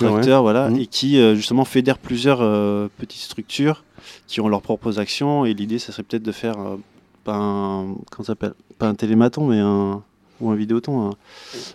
acteurs, 0.02 0.42
voilà, 0.42 0.70
mhm. 0.70 0.80
et 0.80 0.88
qui 0.88 1.20
euh, 1.20 1.36
justement 1.36 1.66
fédèrent 1.66 1.98
plusieurs 1.98 2.40
petites 2.98 3.22
structures 3.22 3.84
qui 4.28 4.42
ont 4.42 4.48
leurs 4.48 4.62
propres 4.62 5.00
actions. 5.00 5.46
Et 5.46 5.54
l'idée, 5.54 5.80
ça 5.80 5.92
serait 5.92 6.04
peut-être 6.04 6.24
de 6.24 6.32
faire 6.32 6.58
pas 7.24 7.36
un, 7.36 7.96
comment 8.12 8.26
s'appelle, 8.26 8.54
pas 8.78 8.88
un 8.88 8.96
télématon, 8.96 9.48
mais 9.48 9.60
un 9.60 10.02
ou 10.40 10.52
un 10.52 10.56
vidéoton. 10.56 11.08
Hein. 11.08 11.14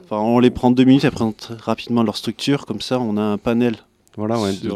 Enfin, 0.05 0.19
on 0.19 0.39
les 0.39 0.51
prend 0.51 0.71
deux 0.71 0.85
minutes, 0.85 1.05
et 1.05 1.11
présente 1.11 1.53
rapidement 1.61 2.03
leur 2.03 2.17
structure, 2.17 2.65
comme 2.65 2.81
ça, 2.81 3.01
on 3.01 3.17
a 3.17 3.23
un 3.23 3.39
panel. 3.39 3.77
Voilà, 4.17 4.39
ouais, 4.39 4.53
de, 4.53 4.69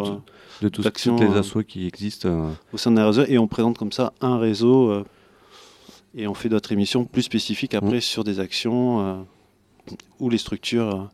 de, 0.63 0.69
toutes 0.69 1.21
les 1.21 1.37
assos 1.37 1.63
qui 1.63 1.87
existent 1.87 2.29
au 2.73 2.79
sein 2.79 2.91
d'un 2.91 3.07
réseau, 3.07 3.25
et 3.29 3.39
on 3.39 3.47
présente 3.47 3.79
comme 3.79 3.93
ça 3.93 4.13
un 4.21 4.39
réseau. 4.39 5.05
et 6.17 6.27
on 6.27 6.35
fait 6.35 6.49
d'autres 6.49 6.73
émissions 6.73 7.05
plus 7.05 7.23
spécifiques 7.23 7.75
après 7.75 7.97
mhm. 7.97 8.01
sur 8.01 8.25
des 8.25 8.41
actions 8.41 9.27
ou 10.21 10.31
les 10.31 10.38
structures 10.38 10.95
euh, 10.95 11.05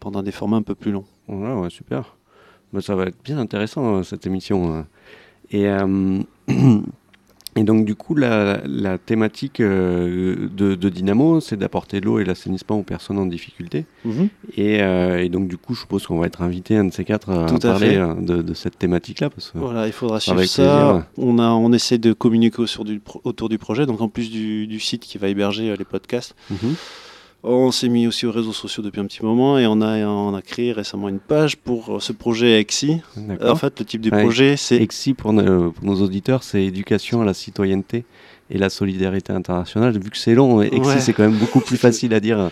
pendant 0.00 0.22
des 0.22 0.32
formats 0.32 0.56
un 0.56 0.62
peu 0.62 0.74
plus 0.74 0.92
longs. 0.92 1.04
Ouais, 1.28 1.52
ouais, 1.52 1.70
super. 1.70 2.16
Bah, 2.72 2.80
ça 2.80 2.94
va 2.94 3.04
être 3.04 3.22
bien 3.24 3.38
intéressant 3.38 3.96
euh, 3.96 4.02
cette 4.02 4.26
émission. 4.26 4.76
euh. 4.76 4.82
Et, 5.50 5.66
euh, 5.68 6.20
et 7.56 7.64
donc 7.64 7.84
du 7.84 7.94
coup, 7.94 8.14
la, 8.14 8.62
la 8.64 8.96
thématique 8.96 9.60
euh, 9.60 10.48
de, 10.50 10.74
de 10.74 10.88
Dynamo, 10.88 11.40
c'est 11.40 11.56
d'apporter 11.58 12.00
l'eau 12.00 12.18
et 12.18 12.24
l'assainissement 12.24 12.78
aux 12.78 12.82
personnes 12.82 13.18
en 13.18 13.26
difficulté. 13.26 13.84
Mhm. 14.06 14.28
Et, 14.56 14.80
euh, 14.82 15.22
et 15.22 15.28
donc 15.28 15.48
du 15.48 15.58
coup, 15.58 15.74
je 15.74 15.80
suppose 15.80 16.06
qu'on 16.06 16.18
va 16.18 16.26
être 16.26 16.40
invité 16.40 16.76
un 16.78 16.86
de 16.86 16.92
ces 16.92 17.04
quatre 17.04 17.28
à, 17.30 17.44
Tout 17.46 17.56
à 17.56 17.72
parler 17.72 17.90
fait. 17.96 18.22
de, 18.22 18.40
de 18.40 18.54
cette 18.54 18.78
thématique-là. 18.78 19.28
Voilà, 19.54 19.86
il 19.86 19.92
faudra 19.92 20.18
suivre 20.18 20.42
ça. 20.44 21.06
On, 21.18 21.38
a, 21.38 21.50
on 21.50 21.72
essaie 21.74 21.98
de 21.98 22.14
communiquer 22.14 22.66
sur 22.66 22.84
du 22.84 22.98
pro- 23.00 23.20
autour 23.24 23.50
du 23.50 23.58
projet. 23.58 23.84
Donc, 23.84 24.00
en 24.00 24.08
plus 24.08 24.30
du, 24.30 24.66
du 24.66 24.80
site 24.80 25.02
qui 25.02 25.18
va 25.18 25.28
héberger 25.28 25.76
les 25.76 25.84
podcasts, 25.84 26.34
Mhm. 26.50 26.74
On 27.44 27.70
s'est 27.72 27.88
mis 27.88 28.06
aussi 28.06 28.24
aux 28.26 28.30
réseaux 28.32 28.52
sociaux 28.52 28.82
depuis 28.82 29.00
un 29.00 29.06
petit 29.06 29.24
moment 29.24 29.58
et 29.58 29.66
on 29.66 29.80
a, 29.80 29.98
on 30.06 30.34
a 30.34 30.42
créé 30.42 30.72
récemment 30.72 31.08
une 31.08 31.18
page 31.18 31.56
pour 31.56 31.96
euh, 31.96 32.00
ce 32.00 32.12
projet 32.12 32.60
EXI. 32.60 33.00
En 33.42 33.56
fait, 33.56 33.80
le 33.80 33.84
type 33.84 34.00
de 34.00 34.10
Ouais. 34.10 34.22
projet, 34.22 34.56
c'est 34.56 34.76
EXI, 34.76 35.14
pour, 35.14 35.32
nos- 35.32 35.72
pour 35.72 35.84
nos 35.84 36.00
auditeurs, 36.02 36.42
c'est 36.44 36.64
éducation 36.64 37.20
à 37.22 37.24
la 37.24 37.34
citoyenneté 37.34 38.04
et 38.50 38.58
la 38.58 38.68
solidarité 38.70 39.32
internationale. 39.32 39.98
Vu 39.98 40.10
que 40.10 40.18
c'est 40.18 40.34
long, 40.34 40.62
EXI, 40.62 40.78
Ouais. 40.80 41.00
c'est 41.00 41.12
quand 41.12 41.22
même 41.24 41.38
beaucoup 41.38 41.60
plus 41.60 41.76
facile 41.88 42.14
à 42.14 42.20
dire 42.20 42.38
euh, 42.38 42.48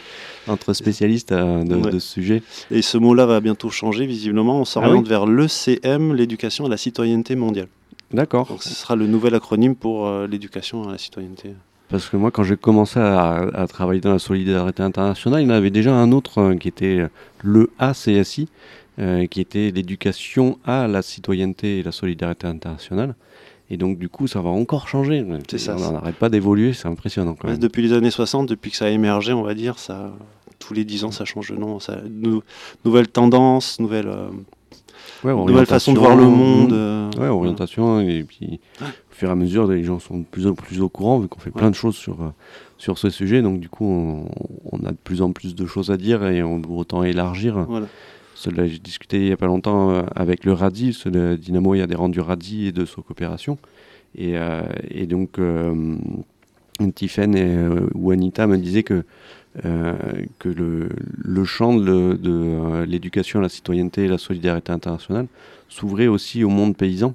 entre 0.48 0.72
spécialistes 0.72 1.32
euh, 1.32 1.62
de, 1.62 1.76
Ouais. 1.76 1.90
de 1.92 1.98
ce 1.98 2.08
sujet. 2.12 2.42
Et 2.70 2.82
ce 2.82 2.98
mot-là 2.98 3.26
va 3.26 3.40
bientôt 3.40 3.70
changer, 3.70 4.06
visiblement. 4.06 4.60
On 4.60 4.64
s'oriente 4.64 5.06
vers 5.06 5.26
l'ECM, 5.26 6.14
l'éducation 6.14 6.64
à 6.66 6.68
la 6.68 6.76
citoyenneté 6.76 7.36
mondiale. 7.36 7.68
D'accord. 8.12 8.48
Donc, 8.48 8.62
ce 8.64 8.74
sera 8.74 8.96
le 8.96 9.06
nouvel 9.06 9.34
acronyme 9.36 9.76
pour 9.76 10.08
euh, 10.08 10.26
l'éducation 10.26 10.88
à 10.88 10.92
la 10.92 10.98
citoyenneté. 10.98 11.50
Parce 11.90 12.08
que 12.08 12.16
moi, 12.16 12.30
quand 12.30 12.44
j'ai 12.44 12.56
commencé 12.56 13.00
à, 13.00 13.36
à 13.52 13.66
travailler 13.66 14.00
dans 14.00 14.12
la 14.12 14.18
solidarité 14.20 14.82
internationale, 14.82 15.42
il 15.42 15.48
y 15.48 15.50
en 15.50 15.54
avait 15.54 15.70
déjà 15.70 15.92
un 15.94 16.12
autre 16.12 16.38
euh, 16.38 16.54
qui 16.56 16.68
était 16.68 17.06
le 17.42 17.70
ACSI, 17.78 18.48
euh, 18.98 19.26
qui 19.26 19.40
était 19.40 19.70
l'éducation 19.72 20.58
à 20.64 20.86
la 20.86 21.02
citoyenneté 21.02 21.78
et 21.78 21.82
la 21.82 21.92
solidarité 21.92 22.46
internationale. 22.46 23.14
Et 23.70 23.76
donc, 23.76 23.98
du 23.98 24.08
coup, 24.08 24.26
ça 24.26 24.40
va 24.40 24.50
encore 24.50 24.88
changer. 24.88 25.24
C'est 25.48 25.58
ça. 25.58 25.76
On 25.78 25.92
n'arrête 25.92 26.16
pas 26.16 26.28
d'évoluer, 26.28 26.72
c'est 26.72 26.88
impressionnant 26.88 27.34
quand 27.38 27.48
même. 27.48 27.58
depuis 27.58 27.82
les 27.82 27.92
années 27.92 28.10
60, 28.10 28.48
depuis 28.48 28.70
que 28.72 28.76
ça 28.76 28.86
a 28.86 28.88
émergé, 28.90 29.32
on 29.32 29.42
va 29.42 29.54
dire, 29.54 29.78
ça, 29.78 30.12
tous 30.58 30.74
les 30.74 30.84
10 30.84 31.04
ans, 31.04 31.10
ça 31.12 31.24
change 31.24 31.50
de 31.50 31.56
nom. 31.56 31.78
Ça, 31.80 31.98
nou- 32.08 32.42
nouvelle 32.84 33.06
tendance, 33.08 33.78
nouvelle, 33.78 34.08
euh, 34.08 34.28
Ouais, 35.24 35.32
nouvelle 35.34 35.66
façon 35.66 35.92
de 35.92 35.98
voir 35.98 36.16
le 36.16 36.24
monde. 36.24 36.72
euh, 36.72 37.10
Ouais, 37.18 37.28
orientation, 37.28 38.00
et 38.00 38.22
puis 38.22 38.60
au 38.80 38.84
fur 39.10 39.28
et 39.28 39.32
à 39.32 39.34
mesure, 39.34 39.66
les 39.66 39.82
gens 39.84 39.98
sont 39.98 40.18
de 40.18 40.24
plus 40.24 40.46
en 40.46 40.54
plus 40.54 40.80
au 40.80 40.88
courant, 40.88 41.18
vu 41.18 41.28
qu'on 41.28 41.40
fait 41.40 41.50
plein 41.50 41.68
de 41.70 41.74
choses 41.74 41.96
sur, 41.96 42.22
euh, 42.22 42.28
sur 42.78 42.96
ce 42.98 43.10
sujet, 43.10 43.42
donc 43.42 43.60
du 43.60 43.68
coup, 43.68 43.84
on, 43.84 44.24
on 44.72 44.78
a 44.86 44.90
de 44.92 44.96
plus 45.02 45.20
en 45.20 45.32
plus 45.32 45.54
de 45.54 45.66
choses 45.66 45.90
à 45.90 45.96
dire 45.96 46.24
et 46.26 46.42
on 46.42 46.56
veut 46.58 46.70
autant 46.70 47.02
élargir. 47.02 47.66
Voilà. 47.68 47.86
Cela, 48.34 48.66
j'ai 48.66 48.78
discuté 48.78 49.18
il 49.18 49.24
n'y 49.26 49.32
a 49.32 49.36
pas 49.36 49.46
longtemps 49.46 49.90
euh, 49.90 50.02
avec 50.16 50.44
le 50.46 50.54
RADI, 50.54 50.96
le 51.12 51.36
Dynamo, 51.36 51.74
il 51.74 51.78
y 51.78 51.82
a 51.82 51.86
des 51.86 51.94
rendus 51.96 52.20
RADI 52.20 52.68
et 52.68 52.72
de 52.72 52.86
sa 52.86 53.02
coopération. 53.02 53.58
Et, 54.16 54.38
euh, 54.38 54.62
et 54.90 55.06
donc, 55.06 55.38
euh, 55.38 55.96
Tiffen 56.94 57.36
et, 57.36 57.54
ou 57.94 58.10
Anita 58.10 58.46
me 58.46 58.56
disaient 58.56 58.82
que, 58.82 59.04
que 59.58 60.48
le, 60.48 60.88
le 61.18 61.44
champ 61.44 61.74
de, 61.74 62.18
euh, 62.24 62.86
l'éducation 62.86 63.40
à 63.40 63.42
la 63.42 63.48
citoyenneté 63.48 64.04
et 64.04 64.08
la 64.08 64.18
solidarité 64.18 64.72
internationale 64.72 65.26
s'ouvrait 65.68 66.06
aussi 66.06 66.44
au 66.44 66.48
monde 66.48 66.76
paysan. 66.76 67.14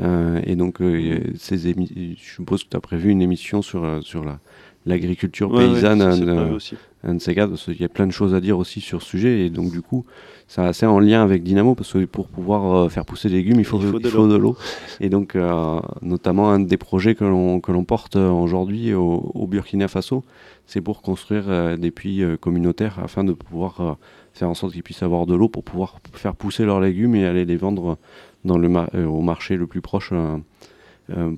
Euh, 0.00 0.40
et 0.44 0.56
donc, 0.56 0.80
euh, 0.80 1.20
ces 1.38 1.58
je 1.58 1.74
suppose 2.16 2.64
que 2.64 2.70
tu 2.70 2.76
as 2.76 2.80
prévu 2.80 3.10
une 3.10 3.22
émission 3.22 3.62
sur, 3.62 3.84
euh, 3.84 4.00
sur 4.00 4.24
la, 4.24 4.38
l'agriculture 4.86 5.50
Ouais, 5.50 5.66
ouais, 5.66 5.74
paysanne, 5.74 6.58
un, 7.04 7.14
de 7.14 7.18
ces 7.20 7.34
quatre, 7.34 7.50
parce 7.50 7.64
qu'il 7.64 7.80
y 7.80 7.84
a 7.84 7.88
plein 7.88 8.06
de 8.06 8.12
choses 8.12 8.34
à 8.34 8.40
dire 8.40 8.58
aussi 8.58 8.80
sur 8.80 9.02
ce 9.02 9.08
sujet, 9.08 9.46
et 9.46 9.50
donc 9.50 9.70
du 9.72 9.82
coup, 9.82 10.04
c'est 10.48 10.60
assez 10.62 10.86
en 10.86 10.98
lien 11.00 11.22
avec 11.22 11.42
Dynamo, 11.42 11.74
parce 11.74 11.92
que 11.92 12.04
pour 12.04 12.28
pouvoir 12.28 12.74
euh, 12.84 12.88
faire 12.88 13.04
pousser 13.04 13.28
des 13.28 13.36
légumes, 13.36 13.58
il 13.58 13.64
faut, 13.64 13.80
Il 13.80 13.86
faut 13.88 13.98
il 13.98 14.02
de 14.04 14.08
faut 14.08 14.18
l'eau. 14.18 14.28
de 14.28 14.36
l'eau. 14.36 14.56
Et 15.00 15.08
donc, 15.08 15.34
euh, 15.34 15.80
notamment, 16.02 16.50
un 16.50 16.60
des 16.60 16.76
projets 16.76 17.14
que 17.14 17.24
l'on 17.24 17.84
porte 17.84 18.16
euh, 18.16 18.30
aujourd'hui 18.30 18.94
au, 18.94 19.30
au 19.34 19.46
Burkina 19.46 19.88
Faso, 19.88 20.22
c'est 20.66 20.80
pour 20.80 21.02
construire 21.02 21.44
euh, 21.48 21.76
des 21.76 21.90
puits 21.90 22.22
communautaires 22.40 22.98
afin 23.02 23.24
de 23.24 23.32
pouvoir 23.32 23.96
faire 24.32 24.48
en 24.48 24.54
sorte 24.54 24.72
qu'ils 24.72 24.82
puissent 24.82 25.02
avoir 25.02 25.26
de 25.26 25.34
l'eau 25.34 25.48
pour 25.48 25.64
pouvoir 25.64 25.98
faire 26.12 26.34
pousser 26.36 26.64
leurs 26.64 26.80
légumes 26.80 27.14
et 27.16 27.26
aller 27.26 27.44
les 27.44 27.56
vendre 27.56 27.98
dans 28.44 28.58
le 28.58 28.68
mar- 28.68 28.88
au 28.94 29.20
marché 29.22 29.56
le 29.56 29.66
plus 29.66 29.80
proche 29.82 30.12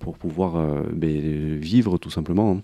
pour 0.00 0.16
pouvoir 0.18 0.62
ben, 0.92 1.56
vivre 1.58 1.98
tout 1.98 2.10
simplement. 2.10 2.52
hein. 2.52 2.60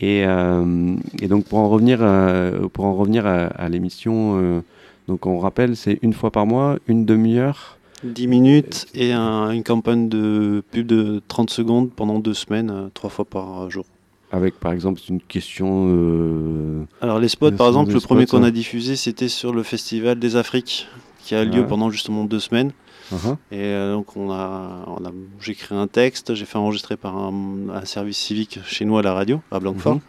Et, 0.00 0.24
euh, 0.26 0.94
et 1.20 1.28
donc 1.28 1.44
pour 1.46 1.58
en 1.58 1.68
revenir, 1.68 1.98
euh, 2.00 2.68
pour 2.72 2.84
en 2.84 2.94
revenir 2.94 3.26
à, 3.26 3.46
à 3.46 3.68
l'émission, 3.68 4.38
euh, 4.40 4.60
donc 5.08 5.26
on 5.26 5.38
rappelle 5.38 5.76
c'est 5.76 5.98
une 6.02 6.12
fois 6.12 6.30
par 6.30 6.46
mois, 6.46 6.78
une 6.86 7.04
demi-heure. 7.04 7.78
10 8.04 8.26
minutes 8.26 8.86
et 8.94 9.12
un- 9.12 9.50
une 9.50 9.62
campagne 9.62 10.08
de 10.08 10.62
pub 10.72 10.86
de 10.86 11.22
30 11.28 11.50
secondes 11.50 11.90
pendant 11.90 12.18
deux 12.18 12.34
semaines, 12.34 12.90
trois 12.94 13.10
fois 13.10 13.24
par 13.24 13.70
jour. 13.70 13.84
Avec 14.32 14.58
par 14.58 14.72
exemple 14.72 15.00
une 15.08 15.20
question. 15.20 16.86
Alors 17.00 17.18
les 17.18 17.28
spots, 17.28 17.52
par 17.52 17.68
exemple, 17.68 17.92
le 17.92 18.00
premier 18.00 18.26
qu'on 18.26 18.38
hein. 18.42 18.46
a 18.48 18.50
diffusé, 18.50 18.96
c'était 18.96 19.28
sur 19.28 19.52
le 19.52 19.62
Festival 19.62 20.18
des 20.18 20.36
Afriques, 20.36 20.88
qui 21.22 21.34
a 21.34 21.44
lieu 21.44 21.60
Ouais. 21.60 21.66
pendant 21.66 21.90
justement 21.90 22.24
deux 22.24 22.40
semaines. 22.40 22.72
Uh-huh. 23.12 23.36
Et 23.50 23.60
euh, 23.60 23.94
donc 23.94 24.16
on 24.16 24.30
a, 24.30 24.84
on 24.86 25.04
a, 25.04 25.12
j'ai 25.40 25.54
créé 25.54 25.76
un 25.76 25.86
texte, 25.86 26.34
j'ai 26.34 26.44
fait 26.44 26.58
enregistrer 26.58 26.96
par 26.96 27.16
un, 27.16 27.32
un 27.72 27.84
service 27.84 28.18
civique 28.18 28.58
chez 28.64 28.84
nous 28.84 28.98
à 28.98 29.02
la 29.02 29.12
radio, 29.12 29.40
à 29.50 29.60
Blanquefort. 29.60 29.94
Mhm. 29.94 30.00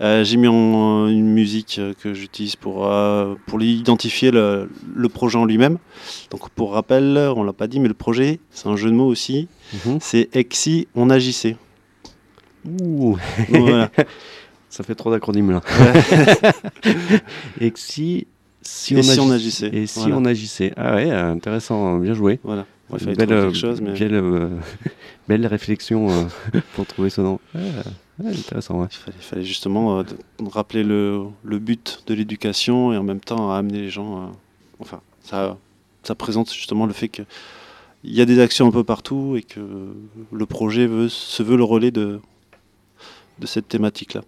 Euh, 0.00 0.24
j'ai 0.24 0.36
mis 0.36 0.48
en 0.48 1.06
une 1.06 1.32
musique 1.32 1.76
euh, 1.78 1.94
que 1.94 2.14
j'utilise 2.14 2.56
pour, 2.56 2.86
euh, 2.86 3.34
pour 3.46 3.62
identifier 3.62 4.30
le, 4.30 4.70
le 4.94 5.08
projet 5.08 5.38
en 5.38 5.44
lui-même. 5.44 5.78
Donc 6.30 6.48
pour 6.50 6.72
rappel, 6.72 7.16
on 7.36 7.44
l'a 7.44 7.52
pas 7.52 7.66
dit, 7.66 7.78
mais 7.78 7.88
le 7.88 7.94
projet, 7.94 8.40
c'est 8.50 8.68
un 8.68 8.76
jeu 8.76 8.90
de 8.90 8.94
mots 8.94 9.06
aussi. 9.06 9.48
Mhm. 9.86 9.98
C'est 10.00 10.34
Exi, 10.34 10.88
on 10.94 11.10
agissait. 11.10 11.56
Ouh, 12.64 13.16
voilà. 13.48 13.90
ça 14.68 14.82
fait 14.84 14.94
trop 14.94 15.10
d'acronymes 15.10 15.50
là. 15.50 15.60
et 17.60 17.72
si, 17.74 18.26
si, 18.62 18.94
Et 18.94 18.98
on, 18.98 19.02
si 19.02 19.20
on 19.20 19.30
agissait- 19.30 19.70
Et 19.74 19.86
si 19.86 19.98
voilà. 20.00 20.16
on 20.18 20.24
agissait 20.24 20.72
Ah 20.76 20.94
ouais, 20.94 21.10
euh, 21.10 21.32
intéressant, 21.32 21.98
bien 21.98 22.14
joué. 22.14 22.38
voilà. 22.42 22.66
Il 22.94 22.98
fallait 22.98 23.14
belle, 23.16 23.32
euh, 23.32 23.44
quelque 23.46 23.56
chose, 23.58 23.80
mais 23.80 23.92
belle, 23.98 24.14
euh, 24.14 24.48
belle 25.28 25.46
réflexion 25.46 26.10
euh, 26.10 26.60
pour 26.74 26.86
trouver 26.86 27.08
ce 27.08 27.22
nom. 27.22 27.40
Ouais, 27.54 27.62
ouais, 28.22 28.30
intéressant, 28.36 28.80
ouais. 28.82 28.88
il 29.06 29.12
fallait, 29.22 29.44
justement 29.44 29.98
euh, 29.98 30.02
rappeler 30.50 30.82
le, 30.84 31.22
le 31.42 31.58
but 31.58 32.02
de 32.06 32.12
l'éducation 32.14 32.92
et 32.92 32.98
en 32.98 33.02
même 33.02 33.20
temps 33.20 33.50
amener 33.50 33.80
les 33.80 33.88
gens. 33.90 34.18
euh, 34.24 34.26
enfin, 34.78 35.00
ça, 35.22 35.56
ça 36.02 36.14
présente 36.14 36.52
justement 36.52 36.84
le 36.84 36.92
fait 36.92 37.08
que 37.08 37.22
il 38.04 38.12
y 38.12 38.20
a 38.20 38.26
des 38.26 38.40
actions 38.40 38.66
un 38.66 38.72
peu 38.72 38.84
partout 38.84 39.36
et 39.38 39.42
que 39.42 39.60
le 40.32 40.46
projet 40.46 40.86
veut, 40.86 41.08
se 41.08 41.42
veut 41.42 41.56
le 41.56 41.64
relais 41.64 41.92
de, 41.92 42.20
de 43.38 43.46
cette 43.46 43.68
thématique-là. 43.68 44.20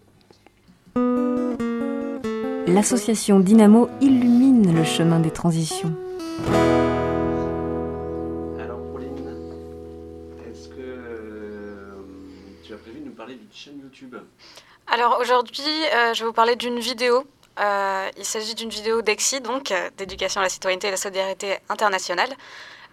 L'association 2.67 3.41
Dynamo 3.41 3.91
illumine 4.01 4.75
le 4.75 4.85
chemin 4.85 5.21
des 5.21 5.31
transitions. 5.31 5.95
Alors 8.59 8.81
Pauline, 8.91 9.29
est-ce 10.49 10.69
que 10.71 10.75
euh, 10.79 11.95
tu 12.63 12.73
as 12.73 12.77
prévu 12.79 13.01
de 13.01 13.05
nous 13.05 13.13
parler 13.13 13.35
d'une 13.35 13.53
chaîne 13.53 13.79
YouTube? 13.81 14.17
Alors 14.87 15.19
aujourd'hui, 15.21 15.63
euh, 15.95 16.15
je 16.15 16.21
vais 16.21 16.27
vous 16.27 16.33
parler 16.33 16.57
d'une 16.57 16.79
vidéo. 16.79 17.27
Euh, 17.61 18.09
il 18.17 18.25
s'agit 18.25 18.55
d'une 18.55 18.71
vidéo 18.71 19.03
d'EXI, 19.03 19.43
donc 19.43 19.73
d'éducation 19.99 20.41
à 20.41 20.45
la 20.45 20.51
citoyenneté 20.51 20.87
et 20.87 20.89
à 20.89 20.93
la 20.93 20.97
solidarité 20.97 21.59
internationale. 21.69 22.31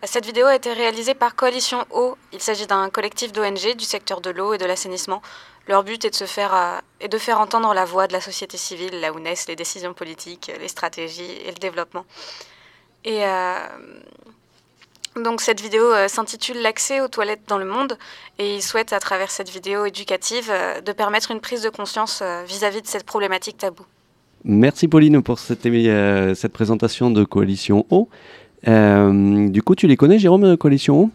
Cette 0.03 0.25
vidéo 0.25 0.47
a 0.47 0.55
été 0.55 0.73
réalisée 0.73 1.13
par 1.13 1.35
Coalition 1.35 1.85
Eau. 1.91 2.17
Il 2.33 2.41
s'agit 2.41 2.65
d'un 2.65 2.89
collectif 2.89 3.31
d'ONG 3.31 3.75
du 3.77 3.85
secteur 3.85 4.19
de 4.19 4.31
l'eau 4.31 4.53
et 4.53 4.57
de 4.57 4.65
l'assainissement. 4.65 5.21
Leur 5.67 5.83
but 5.83 6.03
est 6.03 6.09
de, 6.09 6.15
se 6.15 6.25
faire, 6.25 6.55
euh, 6.55 7.07
de 7.07 7.17
faire 7.19 7.39
entendre 7.39 7.71
la 7.75 7.85
voix 7.85 8.07
de 8.07 8.13
la 8.13 8.21
société 8.21 8.57
civile, 8.57 8.99
là 8.99 9.13
où 9.13 9.19
naissent 9.19 9.47
les 9.47 9.55
décisions 9.55 9.93
politiques, 9.93 10.51
les 10.59 10.67
stratégies 10.67 11.37
et 11.45 11.51
le 11.51 11.59
développement. 11.59 12.05
Et 13.05 13.25
euh, 13.25 13.59
donc 15.17 15.39
cette 15.39 15.61
vidéo 15.61 15.83
euh, 15.83 16.07
s'intitule 16.07 16.63
L'accès 16.63 16.99
aux 16.99 17.07
toilettes 17.07 17.47
dans 17.47 17.59
le 17.59 17.65
monde 17.65 17.95
et 18.39 18.55
ils 18.55 18.63
souhaitent 18.63 18.93
à 18.93 18.99
travers 18.99 19.29
cette 19.29 19.49
vidéo 19.49 19.85
éducative 19.85 20.51
de 20.83 20.91
permettre 20.93 21.29
une 21.29 21.41
prise 21.41 21.61
de 21.61 21.69
conscience 21.69 22.23
vis-à-vis 22.47 22.81
de 22.81 22.87
cette 22.87 23.05
problématique 23.05 23.57
taboue. 23.57 23.85
Merci 24.43 24.87
Pauline 24.87 25.21
pour 25.21 25.37
cette, 25.37 25.61
cette 25.61 26.53
présentation 26.53 27.11
de 27.11 27.23
Coalition 27.23 27.85
O. 27.91 28.09
Euh, 28.67 29.49
du 29.49 29.61
coup, 29.61 29.75
tu 29.75 29.87
les 29.87 29.97
connais, 29.97 30.19
Jérôme, 30.19 30.55
Coalition 30.57 30.99
O? 31.05 31.09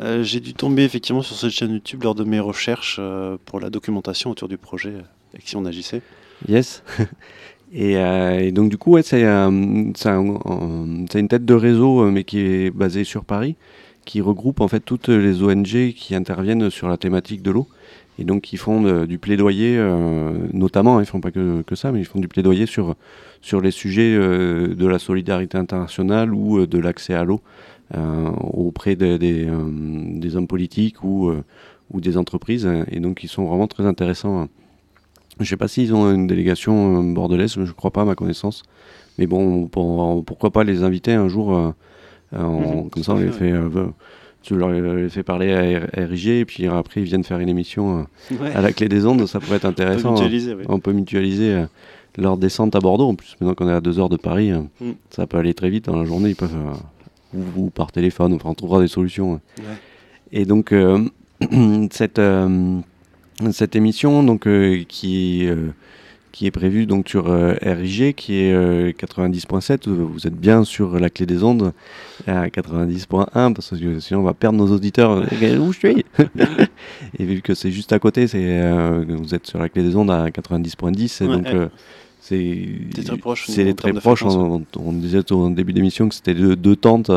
Euh, 0.00 0.22
J'ai 0.22 0.40
dû 0.40 0.52
tomber 0.54 0.84
effectivement 0.84 1.22
sur 1.22 1.36
cette 1.36 1.50
chaîne 1.50 1.72
YouTube 1.72 2.02
lors 2.02 2.14
de 2.14 2.24
mes 2.24 2.38
recherches 2.40 2.96
euh, 3.00 3.36
pour 3.46 3.60
la 3.60 3.70
documentation 3.70 4.30
autour 4.30 4.48
du 4.48 4.58
projet 4.58 4.90
euh, 4.90 5.36
Exi, 5.38 5.56
on 5.56 5.64
agissait. 5.64 6.02
Yes. 6.48 6.82
Et, 7.72 7.96
euh, 7.96 8.38
et 8.38 8.52
donc 8.52 8.70
du 8.70 8.78
coup, 8.78 8.92
ouais, 8.92 9.02
c'est 9.02 9.24
euh, 9.24 9.90
c'est 9.96 10.08
un- 10.08 10.36
un- 10.46 11.04
c'est 11.10 11.18
une 11.18 11.26
tête 11.26 11.44
de 11.44 11.52
réseau, 11.52 12.02
euh, 12.04 12.10
mais 12.12 12.22
qui 12.22 12.38
est 12.38 12.70
basée 12.70 13.02
sur 13.02 13.24
Paris, 13.24 13.56
qui 14.06 14.22
regroupe 14.22 14.62
en 14.62 14.68
fait 14.68 14.80
toutes 14.80 15.08
les 15.08 15.42
ONG 15.42 15.92
qui 15.92 16.14
interviennent 16.14 16.70
sur 16.70 16.88
la 16.88 16.96
thématique 16.96 17.42
de 17.42 17.50
l'eau 17.50 17.66
et 18.18 18.24
donc 18.24 18.40
qui 18.42 18.56
font 18.56 19.04
du 19.04 19.18
plaidoyer, 19.18 19.78
notamment, 20.54 20.96
hein, 20.96 21.02
ils 21.02 21.06
font 21.06 21.20
pas 21.20 21.30
que, 21.30 21.60
que, 21.60 21.74
ça, 21.74 21.92
mais 21.92 22.00
ils 22.00 22.06
font 22.06 22.18
du 22.18 22.28
plaidoyer 22.28 22.64
sur, 22.64 22.96
sur 23.42 23.60
les 23.60 23.70
sujets 23.70 24.16
de 24.16 24.86
la 24.86 24.98
solidarité 24.98 25.58
internationale 25.58 26.32
ou 26.32 26.66
de 26.66 26.78
l'accès 26.78 27.12
à 27.12 27.24
l'eau 27.24 27.42
auprès 27.94 28.96
des, 28.96 29.18
des, 29.18 30.36
hommes 30.36 30.46
politiques 30.46 31.04
ou, 31.04 31.30
ou 31.90 32.00
des 32.00 32.16
entreprises, 32.16 32.66
et 32.90 33.00
donc 33.00 33.22
ils 33.22 33.28
sont 33.28 33.44
vraiment 33.44 33.66
très 33.66 33.84
intéressants. 33.84 34.40
Hein. 34.40 34.48
Je 35.38 35.44
ne 35.44 35.48
sais 35.48 35.58
pas 35.58 35.68
s'ils 35.68 35.94
ont 35.94 36.10
une 36.10 36.26
délégation 36.26 37.02
bordelaise, 37.02 37.52
je 37.56 37.60
ne 37.60 37.66
crois 37.66 37.90
pas 37.90 38.00
à 38.00 38.04
ma 38.06 38.14
connaissance. 38.14 38.62
Mais 39.18 39.26
bon, 39.26 39.68
pourquoi 39.68 40.50
pas 40.50 40.64
les 40.64 40.82
inviter 40.82 41.12
un 41.12 41.28
jour, 41.28 41.74
euh, 42.32 42.38
mhm, 42.38 42.90
comme 42.90 43.02
ça 43.02 43.14
on 43.14 43.18
les 43.18 43.30
fait, 43.30 43.52
euh, 43.52 43.68
tu 44.42 44.56
leur 44.56 44.70
les 44.70 45.08
fais 45.08 45.22
parler 45.22 45.52
à 45.92 46.04
RIG 46.04 46.28
et 46.28 46.44
puis 46.44 46.66
après 46.66 47.00
ils 47.00 47.06
viennent 47.06 47.24
faire 47.24 47.38
une 47.38 47.48
émission 47.48 48.06
euh, 48.32 48.52
à 48.54 48.60
la 48.60 48.72
clé 48.72 48.88
des 48.88 49.06
ondes, 49.06 49.26
ça 49.26 49.40
pourrait 49.40 49.56
être 49.56 49.64
intéressant. 49.64 50.10
On 50.10 50.16
peut 50.16 50.22
mutualiser, 50.22 50.56
on 50.68 50.78
peut 50.80 50.92
mutualiser 50.92 51.64
leur 52.16 52.36
descente 52.36 52.74
à 52.74 52.80
Bordeaux. 52.80 53.08
En 53.08 53.14
plus, 53.14 53.36
maintenant 53.40 53.54
qu'on 53.54 53.68
est 53.68 53.72
à 53.72 53.80
deux 53.80 53.98
heures 53.98 54.08
de 54.08 54.16
Paris, 54.16 54.52
mm. 54.52 54.92
ça 55.10 55.26
peut 55.26 55.38
aller 55.38 55.54
très 55.54 55.70
vite 55.70 55.86
dans 55.86 55.96
la 55.96 56.04
journée. 56.04 56.30
Ils 56.30 56.36
peuvent, 56.36 56.56
ou, 57.56 57.70
par 57.70 57.92
téléphone, 57.92 58.32
enfin, 58.32 58.50
on 58.50 58.54
trouvera 58.54 58.80
des 58.80 58.88
solutions. 58.88 59.40
Et 60.32 60.44
donc, 60.44 60.74
cette, 61.90 62.20
cette 63.52 63.76
émission 63.76 64.22
donc, 64.22 64.48
qui 64.88 65.48
qui 66.36 66.44
est 66.44 66.50
prévu 66.50 66.84
donc 66.84 67.08
sur 67.08 67.30
euh, 67.30 67.54
RIG, 67.62 68.14
qui 68.14 68.34
est 68.34 68.52
90.7. 68.52 69.88
Euh, 69.88 70.04
vous 70.04 70.26
êtes 70.26 70.36
bien 70.36 70.64
sur 70.64 70.98
la 71.00 71.08
clé 71.08 71.24
des 71.24 71.42
ondes 71.42 71.72
à 72.26 72.48
90.1, 72.48 73.54
parce 73.54 73.70
que 73.70 74.00
sinon 74.00 74.20
on 74.20 74.22
va 74.22 74.34
perdre 74.34 74.58
nos 74.58 74.70
auditeurs. 74.70 75.24
Où 75.58 75.72
je 75.72 75.78
suis? 75.78 76.04
Et 77.18 77.24
vu 77.24 77.40
que 77.40 77.54
c'est 77.54 77.70
juste 77.70 77.94
à 77.94 77.98
côté, 77.98 78.26
c'est 78.26 78.60
euh, 78.60 79.02
vous 79.08 79.34
êtes 79.34 79.46
sur 79.46 79.58
la 79.58 79.70
clé 79.70 79.82
des 79.82 79.96
ondes 79.96 80.10
à 80.10 80.28
90.10, 80.28 81.26
donc 81.26 81.46
c'est 82.20 82.68
très 83.02 83.16
proche. 83.16 83.46
C'est 83.48 83.72
très 83.72 83.94
proche. 83.94 84.22
On, 84.22 84.92
disait 84.92 85.32
au 85.32 85.48
début 85.48 85.72
d'émission 85.72 86.06
que 86.06 86.14
c'était 86.14 86.34
deux, 86.34 86.76
tantes, 86.76 87.10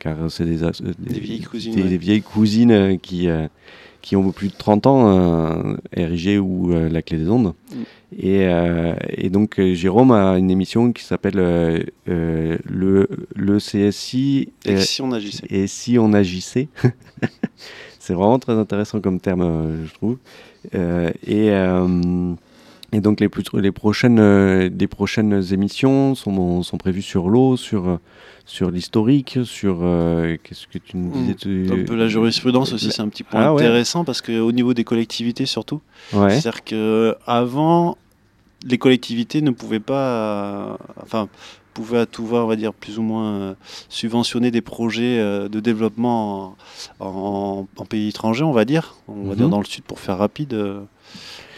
car 0.00 0.16
c'est 0.30 0.46
des, 0.46 0.56
des, 0.98 1.20
vieilles 1.20 1.42
cousines, 1.42 1.74
des, 1.76 1.96
vieilles 1.96 2.22
cousines 2.22 2.98
qui 3.00 3.28
qui 4.04 4.16
ont 4.16 4.32
plus 4.32 4.48
de 4.48 4.54
30 4.54 4.86
ans, 4.86 5.08
euh, 5.08 5.76
RIG 5.96 6.38
ou 6.38 6.72
euh, 6.72 6.90
La 6.90 7.00
Clé 7.00 7.16
des 7.16 7.30
Ondes. 7.30 7.54
Mm. 7.72 7.82
Et, 8.18 8.46
euh, 8.46 8.94
et, 9.08 9.30
donc 9.30 9.58
Jérôme 9.58 10.12
a 10.12 10.36
une 10.36 10.50
émission 10.50 10.92
qui 10.92 11.02
s'appelle 11.02 11.36
le, 12.06 13.08
le 13.34 13.56
CSI. 13.58 14.52
Et 14.66 14.76
si 14.76 15.00
on 15.00 15.10
agissait 15.10 15.46
Et 15.48 15.66
si 15.66 15.98
on 15.98 16.12
agissait 16.12 16.68
C'est 17.98 18.12
vraiment 18.12 18.38
très 18.38 18.52
intéressant 18.52 19.00
comme 19.00 19.18
terme, 19.18 19.86
je 19.86 19.94
trouve. 19.94 20.18
et, 20.74 21.50
et 22.94 23.00
donc 23.00 23.20
les, 23.20 23.28
les, 23.54 23.72
prochaines, 23.72 24.68
les 24.68 24.86
prochaines 24.86 25.42
émissions 25.52 26.14
sont, 26.14 26.62
sont 26.62 26.78
prévues 26.78 27.02
sur 27.02 27.28
l'eau, 27.28 27.56
sur 27.56 27.98
sur 28.46 28.70
l'historique, 28.70 29.38
sur 29.44 29.78
euh, 29.82 30.36
qu'est-ce 30.42 30.66
que 30.66 30.78
tu 30.78 30.96
nous 30.96 31.10
disais 31.12 31.34
hmm. 31.48 31.80
Un 31.80 31.84
peu 31.84 31.94
la 31.94 32.08
jurisprudence 32.08 32.72
aussi, 32.72 32.90
c'est 32.92 33.02
un 33.02 33.08
petit 33.08 33.22
point 33.22 33.40
ah 33.40 33.50
intéressant 33.50 34.04
parce 34.04 34.20
qu'au 34.20 34.52
niveau 34.52 34.74
des 34.74 34.84
collectivités 34.84 35.46
surtout, 35.46 35.80
c'est-à-dire 36.10 36.62
qu'avant, 36.64 37.96
les 38.66 38.78
collectivités 38.78 39.40
ne 39.40 39.50
pouvaient 39.50 39.80
pas, 39.80 40.78
enfin, 41.02 41.28
pouvaient 41.72 42.00
à 42.00 42.06
tout 42.06 42.26
va, 42.26 42.44
on 42.44 42.46
va 42.46 42.56
dire, 42.56 42.72
plus 42.72 42.98
ou 42.98 43.02
moins 43.02 43.32
euh, 43.34 43.54
subventionner 43.88 44.50
des 44.50 44.60
projets 44.60 45.18
euh, 45.18 45.48
de 45.48 45.60
développement 45.60 46.56
en, 47.00 47.66
pays 47.88 48.08
étrangers, 48.08 48.44
on 48.44 48.52
va 48.52 48.64
dire, 48.64 48.96
on 49.08 49.28
va 49.28 49.34
dire 49.34 49.46
mhm. 49.46 49.50
dans 49.50 49.58
le 49.58 49.66
sud 49.66 49.84
pour 49.84 50.00
faire 50.00 50.18
rapide. 50.18 50.54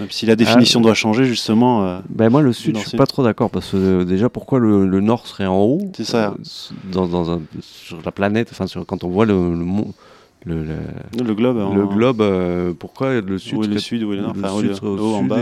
Même 0.01 0.11
si 0.11 0.27
la 0.27 0.37
définition 0.37 0.81
ah, 0.81 0.85
doit 0.85 0.95
changer, 0.95 1.25
justement. 1.25 1.87
Euh, 1.87 1.99
ben 2.09 2.29
moi, 2.31 2.43
le 2.43 2.53
sud, 2.53 2.77
je 2.79 2.89
suis 2.89 2.99
pas 2.99 3.07
trop 3.07 3.23
d'accord. 3.25 3.51
Parce 3.51 3.71
que 3.71 3.77
euh, 3.77 4.05
déjà, 4.05 4.29
pourquoi 4.29 4.59
le, 4.59 5.01
nord 5.01 5.27
serait 5.27 5.47
en 5.47 5.59
haut? 5.59 5.81
C'est 5.97 6.05
ça. 6.05 6.29
Euh, 6.29 6.75
dans, 6.93 7.07
dans 7.07 7.31
un, 7.31 7.41
sur 7.61 7.99
la 8.05 8.13
planète, 8.13 8.49
enfin, 8.53 8.67
quand 8.87 9.05
on 9.05 9.09
voit 9.09 9.27
le, 9.27 9.55
le, 10.45 10.63
le, 10.63 10.65
le, 11.25 11.35
globe. 11.35 11.75
Le 11.75 11.87
globe, 11.87 12.75
pourquoi 12.79 13.21
le 13.21 13.39
sud 13.39 13.65
est 13.65 13.67
le 13.69 13.79
sud, 13.79 14.03
est 14.03 14.05
le 14.07 14.21
nord? 14.21 14.35
Enfin, 14.39 14.63
le 14.63 15.01
haut, 15.01 15.15
en 15.15 15.25
bas? 15.25 15.41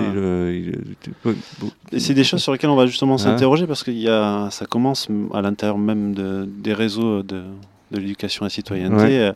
Et, 1.92 1.98
c'est 1.98 2.14
des 2.14 2.24
choses 2.24 2.42
sur 2.42 2.52
lesquelles 2.52 2.70
on 2.70 2.76
va 2.76 2.86
justement 2.86 3.18
s'interroger 3.18 3.66
parce 3.66 3.82
que 3.82 3.90
y 3.90 4.08
a, 4.08 4.48
ça 4.50 4.66
commence 4.66 5.08
à 5.32 5.42
l'intérieur 5.42 5.78
même 5.78 6.14
de, 6.14 6.48
des 6.48 6.72
réseaux 6.72 7.22
de, 7.22 7.42
de 7.94 8.00
l'éducation 8.00 8.42
à 8.42 8.46
la 8.46 8.50
citoyenneté, 8.50 9.18
euh, 9.18 9.32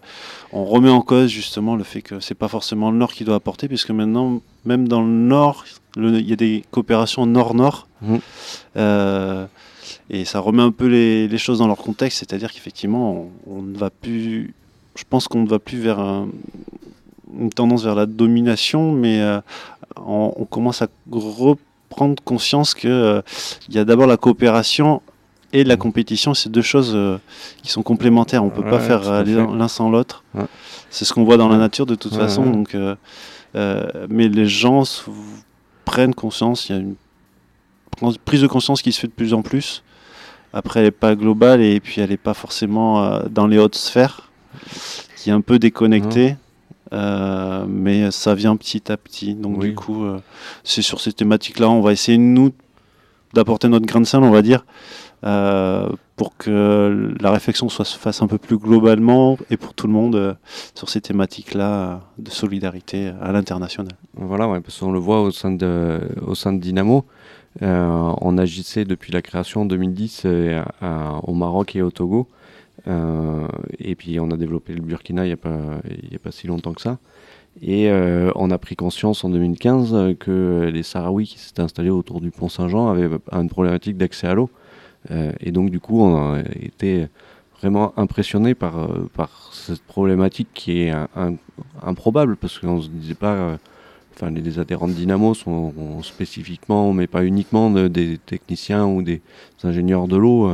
on 0.53 0.65
remet 0.65 0.91
en 0.91 1.01
cause 1.01 1.31
justement 1.31 1.77
le 1.77 1.85
fait 1.85 2.03
que 2.03 2.21
c'est 2.21 2.35
pas 2.35 2.49
forcément 2.49 2.91
le 2.91 2.99
Nord 2.99 3.13
qui 3.13 3.25
doit 3.25 3.37
apporter, 3.37 3.69
puisque 3.69 3.91
maintenant, 3.91 4.41
même 4.65 4.89
dans 4.89 5.01
le 5.03 5.09
Nord, 5.09 5.65
il 5.97 6.29
y 6.29 6.33
a 6.33 6.37
des 6.37 6.65
coopérations 6.71 7.27
Nord-Nord. 7.27 7.87
Mmh. 8.03 8.17
Euh, 8.77 9.47
et 10.11 10.25
ça 10.25 10.41
remet 10.41 10.63
un 10.63 10.71
peu 10.71 10.87
les, 10.87 11.39
choses 11.39 11.59
dans 11.59 11.67
leur 11.67 11.79
contexte, 11.79 12.19
c'est-à-dire 12.19 12.53
qu'effectivement, 12.53 13.31
on, 13.47 13.63
ne 13.63 13.77
va 13.77 13.91
plus. 13.91 14.55
Je 14.97 15.05
pense 15.09 15.29
qu'on 15.29 15.43
ne 15.43 15.49
va 15.49 15.59
plus 15.59 15.79
vers 15.79 16.01
une 17.39 17.51
tendance 17.51 17.85
vers 17.85 17.95
la 17.95 18.07
domination, 18.07 18.93
mais 18.93 19.21
euh, 19.21 19.41
on, 19.97 20.47
commence 20.51 20.83
à 20.83 20.89
reprendre 21.11 22.23
conscience 22.25 22.75
qu'il 22.75 23.23
il 23.69 23.75
y 23.75 23.79
a 23.79 23.85
d'abord 23.85 24.07
la 24.07 24.17
coopération 24.17 25.03
et 25.53 25.65
la 25.65 25.77
compétition, 25.77 26.35
c'est 26.35 26.51
deux 26.51 26.63
choses 26.63 26.93
euh, 26.95 27.19
qui 27.63 27.71
sont 27.71 27.83
complémentaires. 27.83 28.43
On 28.43 28.49
ne 28.49 28.51
peut 28.51 28.69
pas 28.69 28.81
faire 28.81 29.09
euh, 29.09 29.25
l'un 29.25 29.69
sans 29.69 29.89
l'autre. 29.89 30.25
C'est 30.91 31.05
ce 31.05 31.13
qu'on 31.13 31.25
voit 31.25 31.37
dans 31.37 31.49
la 31.49 31.57
nature 31.57 31.87
de 31.87 31.95
toute 31.95 32.15
façon. 32.15 32.45
Donc, 32.45 32.75
euh, 32.75 32.97
mais 34.11 34.29
les 34.29 34.47
gens 34.47 34.83
prennent 35.85 36.15
conscience. 36.15 36.69
Il 36.69 36.77
y 36.77 36.79
a 36.79 36.83
une 36.83 36.95
prise 38.25 38.43
de 38.43 38.47
conscience 38.47 38.83
qui 38.83 38.93
se 38.93 39.01
fait 39.01 39.07
de 39.07 39.13
plus 39.13 39.33
en 39.33 39.43
plus. 39.43 39.83
Après, 40.53 40.81
elle 40.81 40.87
n'est 40.87 40.91
pas 40.91 41.15
globale 41.15 41.63
et 41.63 41.81
puis 41.81 42.01
elle 42.01 42.11
n'est 42.11 42.17
pas 42.17 42.35
forcément 42.35 43.21
dans 43.31 43.47
les 43.47 43.59
hautes 43.59 43.75
sphères, 43.75 44.31
qui 45.17 45.31
est 45.31 45.33
un 45.33 45.41
peu 45.41 45.59
déconnectée. 45.59 46.37
mais 46.93 48.11
ça 48.11 48.35
vient 48.35 48.55
petit 48.57 48.93
à 48.93 48.99
petit. 48.99 49.35
Donc 49.35 49.61
du 49.61 49.75
coup, 49.75 50.05
c'est 50.63 50.83
sur 50.83 51.01
ces 51.01 51.15
thématiques-là, 51.15 51.71
on 51.71 51.81
va 51.81 51.93
essayer 51.93 52.19
nous 52.19 52.53
d'apporter 53.35 53.69
notre 53.69 53.87
grain 53.87 54.01
de 54.01 54.07
sel, 54.07 54.21
on 54.23 54.31
va 54.31 54.43
dire, 54.43 54.65
euh, 55.25 55.89
pour 56.15 56.37
que 56.37 57.15
la 57.21 57.31
réflexion 57.33 57.69
soit, 57.69 57.85
se 57.85 57.99
fasse 57.99 58.23
un 58.23 58.29
peu 58.29 58.39
plus 58.39 58.57
globalement 58.57 59.37
et 59.51 59.57
pour 59.57 59.75
tout 59.75 59.89
le 59.89 59.93
monde 59.93 60.15
euh, 60.15 60.35
sur 60.75 60.89
ces 60.89 61.01
thématiques-là 61.01 61.71
euh, 61.73 61.97
de 62.19 62.31
solidarité 62.31 63.13
à 63.21 63.33
l'international. 63.33 63.93
Voilà, 64.15 64.47
parce 64.61 64.79
qu'on 64.79 64.93
le 64.93 65.01
voit 65.01 65.23
au 65.23 65.31
sein 65.31 65.51
de, 65.51 66.01
au 66.25 66.35
sein 66.35 66.53
de 66.53 66.61
Dynamo. 66.61 67.05
on 67.61 68.39
agissait 68.39 68.85
depuis 68.85 69.13
la 69.13 69.23
création 69.23 69.63
en 69.63 69.65
2010 69.65 70.27
au 71.23 71.35
Maroc 71.35 71.75
et 71.75 71.83
au 71.83 71.91
Togo. 71.91 72.29
et 72.87 73.95
puis 73.97 74.21
on 74.21 74.31
a 74.31 74.37
développé 74.37 74.73
le 74.75 74.83
Burkina 74.83 75.25
il 75.27 75.29
n'y 75.29 75.33
a, 75.33 76.17
a 76.17 76.19
pas 76.23 76.31
si 76.31 76.47
longtemps 76.47 76.75
que 76.75 76.83
ça. 76.83 76.99
Et 77.61 77.91
on 78.37 78.51
a 78.51 78.59
pris 78.59 78.77
conscience 78.77 79.25
en 79.25 79.31
2015 79.31 80.17
que 80.21 80.71
les 80.73 80.85
Sahraouis 80.85 81.27
qui 81.27 81.39
s'étaient 81.39 81.63
installés 81.63 81.91
autour 81.91 82.21
du 82.21 82.31
pont 82.31 82.49
Saint-Jean 82.49 82.89
avaient 82.89 83.09
une 83.33 83.49
problématique 83.49 83.97
d'accès 83.97 84.29
à 84.29 84.35
l'eau. 84.35 84.51
Euh, 85.11 85.33
et 85.41 85.51
donc, 85.53 85.71
du 85.71 85.81
coup, 85.81 86.01
on 86.03 86.35
a 86.35 86.41
été 86.61 87.07
vraiment 87.61 87.93
impressionné 87.99 88.55
par, 88.55 88.79
euh, 88.79 89.11
par 89.15 89.51
cette 89.53 89.83
problématique 89.83 90.49
qui 90.55 90.83
est 90.83 90.93
improbable 91.83 92.37
parce 92.37 92.59
qu'on 92.59 92.81
se 92.81 92.89
disait 92.89 93.15
pas. 93.15 93.35
Euh, 93.35 93.57
enfin, 94.15 94.31
les, 94.31 94.59
adhérents 94.59 94.89
de 94.89 94.93
Dynamo 94.93 95.35
sont 95.35 96.03
spécifiquement, 96.03 96.93
mais 96.93 97.07
pas 97.07 97.25
uniquement 97.25 97.71
des 97.71 98.19
techniciens 98.19 98.87
ou 98.87 99.03
des 99.03 99.23
ingénieurs 99.63 100.09
de 100.09 100.17
l'eau. 100.17 100.51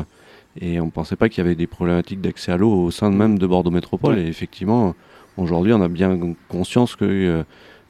et 0.60 0.80
on 0.80 0.86
ne 0.86 0.90
pensait 0.90 1.16
pas 1.16 1.28
qu'il 1.28 1.42
y 1.42 1.46
avait 1.46 1.54
des 1.54 1.66
problématiques 1.66 2.20
d'accès 2.20 2.52
à 2.52 2.56
l'eau 2.56 2.72
au 2.72 2.90
sein 2.90 3.10
même 3.10 3.38
de 3.38 3.46
Bordeaux 3.46 3.70
Métropole. 3.70 4.18
Et 4.18 4.26
effectivement, 4.26 4.94
aujourd'hui, 5.38 5.72
on 5.72 5.80
a 5.80 5.88
bien 5.88 6.34
conscience 6.48 6.94
que, 6.94 7.44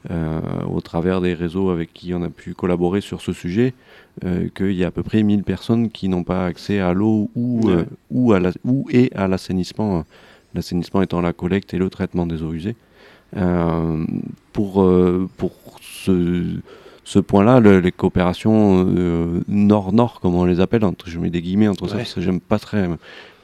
au 0.09 0.81
travers 0.81 1.21
des 1.21 1.33
réseaux 1.33 1.69
avec 1.69 1.93
qui 1.93 2.13
on 2.13 2.21
a 2.21 2.29
pu 2.29 2.53
collaborer 2.53 3.01
sur 3.01 3.21
ce 3.21 3.33
sujet, 3.33 3.73
euh, 4.23 4.47
qu'il 4.55 4.71
y 4.71 4.85
a 4.85 4.87
à 4.87 4.91
peu 4.91 5.03
près 5.03 5.23
1000 5.23 5.43
personnes 5.43 5.89
qui 5.89 6.07
n'ont 6.07 6.23
pas 6.23 6.45
accès 6.45 6.79
à 6.79 6.93
l'eau 6.93 7.29
ou, 7.35 7.69
euh, 7.69 7.83
ou, 8.11 8.31
à 8.31 8.39
la, 8.39 8.51
ou 8.63 8.87
et 8.89 9.11
à 9.13 9.27
l'assainissement, 9.27 10.05
l'assainissement 10.53 11.01
étant 11.01 11.19
la 11.19 11.33
collecte 11.33 11.73
et 11.73 11.77
le 11.77 11.89
traitement 11.89 12.25
des 12.25 12.41
eaux 12.41 12.53
usées. 12.53 12.77
Euh, 13.35 14.05
pour, 14.53 14.89
pour 15.35 15.51
ce, 15.81 16.45
ce 17.03 17.19
point-là, 17.19 17.59
les 17.59 17.91
coopérations 17.91 18.85
nord-nord, 19.49 20.21
comme 20.21 20.35
on 20.35 20.45
les 20.45 20.61
appelle, 20.61 20.85
entre, 20.85 21.09
je 21.09 21.19
mets 21.19 21.29
des 21.29 21.41
guillemets 21.41 21.67
entre 21.67 21.89
ça, 21.89 21.97
parce 21.97 22.13
que 22.13 22.21
j'aime 22.21 22.39
pas 22.39 22.59
très, 22.59 22.87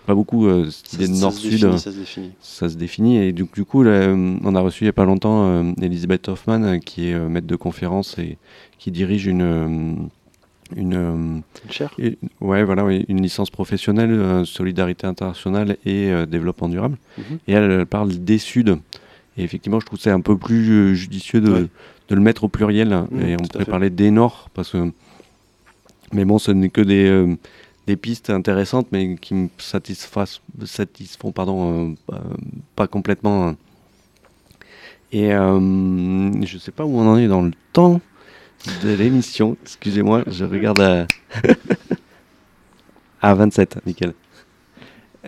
pas 0.05 0.15
beaucoup 0.15 0.47
cette 0.69 0.93
idée 0.93 1.07
de 1.07 1.13
nord-sud. 1.13 1.59
Ça, 1.77 1.91
se 1.91 1.97
définit. 1.97 2.31
Ça 2.41 2.69
se 2.69 2.75
définit. 2.75 3.17
Et 3.17 3.31
du, 3.33 3.45
du 3.53 3.65
coup, 3.65 3.83
on 3.85 4.55
a 4.55 4.59
reçu 4.59 4.83
il 4.83 4.85
n'y 4.85 4.89
a 4.89 4.93
pas 4.93 5.05
longtemps 5.05 5.73
Elisabeth 5.81 6.27
Hoffman, 6.29 6.79
qui 6.79 7.09
est 7.09 7.19
maître 7.19 7.47
de 7.47 7.55
conférence 7.55 8.17
et 8.17 8.37
qui 8.79 8.91
dirige 8.91 9.27
une 9.27 10.09
une, 10.77 10.93
euh, 10.93 11.13
Une 11.65 11.71
chaire 11.71 11.91
et- 11.99 12.17
ouais, 12.39 12.63
voilà, 12.63 12.85
oui, 12.85 13.03
une 13.09 13.21
licence 13.21 13.49
professionnelle, 13.49 14.11
euh, 14.11 14.45
solidarité 14.45 15.05
internationale 15.05 15.75
et 15.85 16.09
euh, 16.09 16.25
développement 16.25 16.69
durable. 16.69 16.97
Mhm. 17.17 17.23
Et 17.49 17.51
elle, 17.51 17.69
elle 17.71 17.85
parle 17.85 18.09
des 18.11 18.37
Suds. 18.37 18.77
Et 19.37 19.43
effectivement, 19.43 19.81
je 19.81 19.85
trouve 19.85 19.97
que 19.99 20.03
c'est 20.03 20.11
un 20.11 20.21
peu 20.21 20.37
plus 20.37 20.69
euh, 20.71 20.93
judicieux 20.93 21.41
de, 21.41 21.51
Ouais. 21.51 21.65
de 22.07 22.15
le 22.15 22.21
mettre 22.21 22.45
au 22.45 22.47
pluriel. 22.47 22.87
Mhm, 23.11 23.21
et 23.21 23.35
on 23.35 23.45
pourrait 23.47 23.65
parler 23.65 23.89
des 23.89 24.11
Nord, 24.11 24.49
parce 24.53 24.71
que. 24.71 24.91
Mais 26.13 26.23
bon, 26.23 26.39
ce 26.39 26.51
n'est 26.51 26.69
que 26.69 26.79
des, 26.79 27.05
euh, 27.05 27.35
des 27.88 27.96
pistes 27.96 28.30
intéressantes, 28.30 28.88
mais 28.91 29.15
qui 29.15 29.34
me 29.34 29.50
satisfont 29.58 31.32
pardon, 31.34 31.89
euh, 31.89 31.96
euh, 32.13 32.20
pas 32.76 32.88
complètement. 32.88 33.56
Et 35.12 35.34
euh, 35.34 36.32
je 36.46 36.58
sais 36.58 36.72
pas 36.72 36.86
où 36.86 36.98
on 36.98 37.08
en 37.08 37.17
est 37.17 37.28
dans 37.28 37.41
le 37.41 37.52
temps 37.74 38.00
de 38.84 38.94
l'émission. 38.94 39.58
Excusez-moi, 39.63 40.24
je 40.28 40.46
regarde 40.46 40.80
à. 40.80 41.08
à 43.22 43.34
27, 43.36 43.86
nickel. 43.86 44.13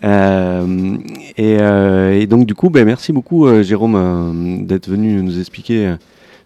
Euh, 0.03 0.97
et, 1.37 2.27
donc 2.27 2.45
du 2.45 2.55
coup, 2.55 2.69
ben, 2.69 2.85
merci 2.85 3.13
beaucoup 3.13 3.47
Jérôme 3.61 4.65
d'être 4.65 4.89
venu 4.89 5.21
nous 5.21 5.39
expliquer 5.39 5.95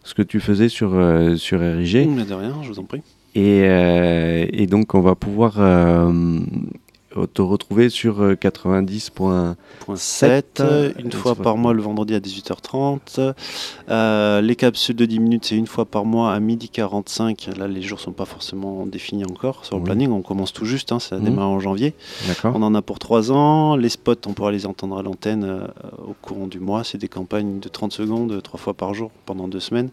ce 0.04 0.14
que 0.14 0.22
tu 0.22 0.40
faisais 0.40 0.70
sur, 0.70 0.90
sur 1.38 1.60
RIG. 1.60 2.26
De 2.28 2.34
rien, 2.34 2.56
je 2.64 2.70
vous 2.70 2.80
en 2.80 2.84
prie. 2.84 3.02
Et, 3.36 3.62
euh, 3.66 4.46
et 4.52 4.66
donc 4.68 4.96
on 4.96 5.02
va 5.02 5.14
pouvoir 5.16 5.56
euh, 5.60 6.40
te 7.34 7.42
retrouver 7.42 7.90
sur 7.90 8.22
euh, 8.22 8.36
90. 8.36 9.10
Point 9.12 9.56
Sept, 9.96 10.58
7, 10.58 10.60
euh, 10.62 10.92
une 11.00 11.12
fois 11.12 11.34
par 11.36 11.56
mois 11.58 11.74
le 11.74 11.82
vendredi 11.82 12.14
à 12.16 12.20
18h30. 12.20 13.34
Euh, 13.90 14.42
les 14.42 14.56
capsules 14.56 14.96
de 14.96 15.06
10 15.06 15.20
minutes, 15.20 15.46
c'est 15.46 15.56
une 15.56 15.66
fois 15.68 15.86
par 15.86 16.04
mois 16.06 16.34
à 16.34 16.40
12h45. 16.40 17.58
Là, 17.58 17.68
les 17.68 17.82
jours 17.82 18.00
sont 18.00 18.12
pas 18.12 18.26
forcément 18.26 18.86
définis 18.86 19.24
encore 19.26 19.66
sur 19.66 19.76
le 19.78 19.82
Oui. 19.82 19.86
planning. 19.86 20.12
On 20.12 20.22
commence 20.22 20.52
tout 20.54 20.66
juste, 20.66 20.92
hein, 20.92 21.00
ça 21.00 21.18
Mhm. 21.18 21.24
démarre 21.24 21.50
en 21.50 21.60
janvier. 21.60 21.94
On 22.44 22.62
en 22.64 22.76
a 22.76 22.82
pour 22.82 23.00
3 23.00 23.32
ans. 23.32 23.76
Les 23.76 23.90
spots, 23.90 24.14
on 24.28 24.34
pourra 24.34 24.52
les 24.52 24.66
entendre 24.66 24.98
à 24.98 25.04
l'antenne 25.04 25.44
euh, 25.44 25.68
au 26.08 26.16
courant 26.22 26.48
du 26.48 26.60
mois. 26.60 26.84
C'est 26.84 26.98
des 26.98 27.08
campagnes 27.08 27.60
de 27.60 27.70
30 27.70 27.94
secondes, 27.94 28.42
3 28.44 28.60
fois 28.60 28.74
par 28.74 28.94
jour, 28.94 29.12
pendant 29.26 29.48
2 29.48 29.60
semaines. 29.60 29.90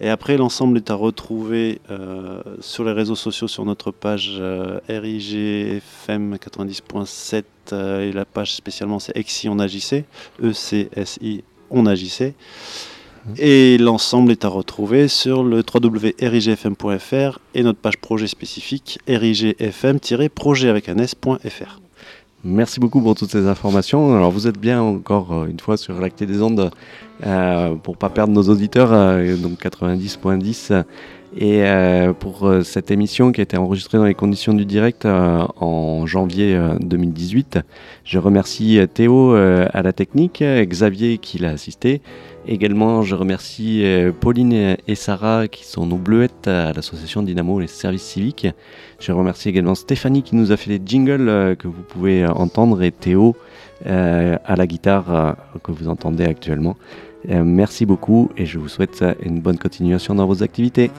Et 0.00 0.08
après, 0.08 0.38
l'ensemble 0.38 0.78
est 0.78 0.90
à 0.90 0.94
retrouver 0.94 1.80
euh, 1.90 2.40
sur 2.60 2.84
les 2.84 2.92
réseaux 2.92 3.14
sociaux, 3.14 3.48
sur 3.48 3.66
notre 3.66 3.90
page 3.90 4.36
euh, 4.40 4.80
RIGFM 4.88 6.36
90.7 6.36 7.44
euh, 7.72 8.08
et 8.08 8.12
la 8.12 8.24
page 8.24 8.54
spécialement 8.54 8.98
c'est 8.98 9.14
EXI 9.14 9.50
on 9.50 9.58
agissait, 9.58 10.06
E-C-S-I 10.42 11.44
on 11.70 11.84
agissait. 11.84 12.34
Et 13.36 13.76
l'ensemble 13.76 14.32
est 14.32 14.46
à 14.46 14.48
retrouver 14.48 15.06
sur 15.06 15.44
le 15.44 15.62
www.rigfm.fr 15.62 17.38
et 17.54 17.62
notre 17.62 17.78
page 17.78 17.98
projet 17.98 18.26
spécifique 18.26 18.98
rigfm-projet 19.06 20.70
avec 20.70 20.88
un 20.88 20.96
s.fr. 20.96 21.80
Merci 22.42 22.80
beaucoup 22.80 23.02
pour 23.02 23.14
toutes 23.14 23.30
ces 23.30 23.46
informations. 23.46 24.16
Alors 24.16 24.30
vous 24.30 24.46
êtes 24.46 24.58
bien 24.58 24.80
encore 24.80 25.32
euh, 25.32 25.46
une 25.46 25.60
fois 25.60 25.76
sur 25.76 26.00
l'acté 26.00 26.24
des 26.24 26.40
ondes 26.40 26.70
euh, 27.26 27.74
pour 27.74 27.98
pas 27.98 28.08
perdre 28.08 28.32
nos 28.32 28.44
auditeurs, 28.44 28.94
euh, 28.94 29.36
donc 29.36 29.62
90.10. 29.62 30.84
Et 31.36 31.62
euh, 31.62 32.12
pour 32.12 32.48
euh, 32.48 32.62
cette 32.62 32.90
émission 32.90 33.30
qui 33.30 33.40
a 33.40 33.44
été 33.44 33.56
enregistrée 33.56 33.98
dans 33.98 34.04
les 34.04 34.14
conditions 34.14 34.52
du 34.52 34.64
direct 34.64 35.06
en 35.06 36.04
janvier 36.06 36.56
euh, 36.56 36.74
2018, 36.80 37.60
je 38.04 38.18
remercie 38.18 38.80
Théo 38.92 39.34
à 39.34 39.82
la 39.82 39.92
technique, 39.92 40.42
Xavier 40.42 41.18
qui 41.18 41.38
l'a 41.38 41.50
assisté. 41.50 42.00
Également, 42.46 43.02
je 43.02 43.14
remercie 43.14 43.82
euh, 43.84 44.12
Pauline 44.18 44.52
et- 44.52 44.94
Sarah 44.94 45.46
qui 45.46 45.64
sont 45.66 45.86
nos 45.86 45.96
bleuettes 45.96 46.48
à 46.48 46.72
l'association 46.72 47.22
Dynamo 47.22 47.58
et 47.60 47.62
les 47.62 47.68
services 47.68 48.02
civiques. 48.02 48.46
Je 48.98 49.12
remercie 49.12 49.48
également 49.50 49.74
Stéphanie 49.74 50.22
qui 50.22 50.34
nous 50.36 50.50
a 50.50 50.56
fait 50.56 50.70
les 50.70 50.80
jingles 50.84 51.28
euh, 51.28 51.54
que 51.54 51.68
vous 51.68 51.82
pouvez 51.82 52.24
euh, 52.24 52.32
entendre 52.32 52.82
et 52.82 52.92
Théo 52.92 53.36
à 53.86 54.56
la 54.56 54.66
guitare 54.66 55.36
que 55.64 55.72
vous 55.72 55.88
entendez 55.88 56.24
actuellement. 56.24 56.76
Merci 57.26 57.86
beaucoup 57.86 58.28
et 58.36 58.44
je 58.44 58.58
vous 58.58 58.68
souhaite 58.68 59.02
une 59.22 59.40
bonne 59.40 59.56
continuation 59.56 60.14
dans 60.14 60.26
vos 60.26 60.42
activités. 60.42 60.90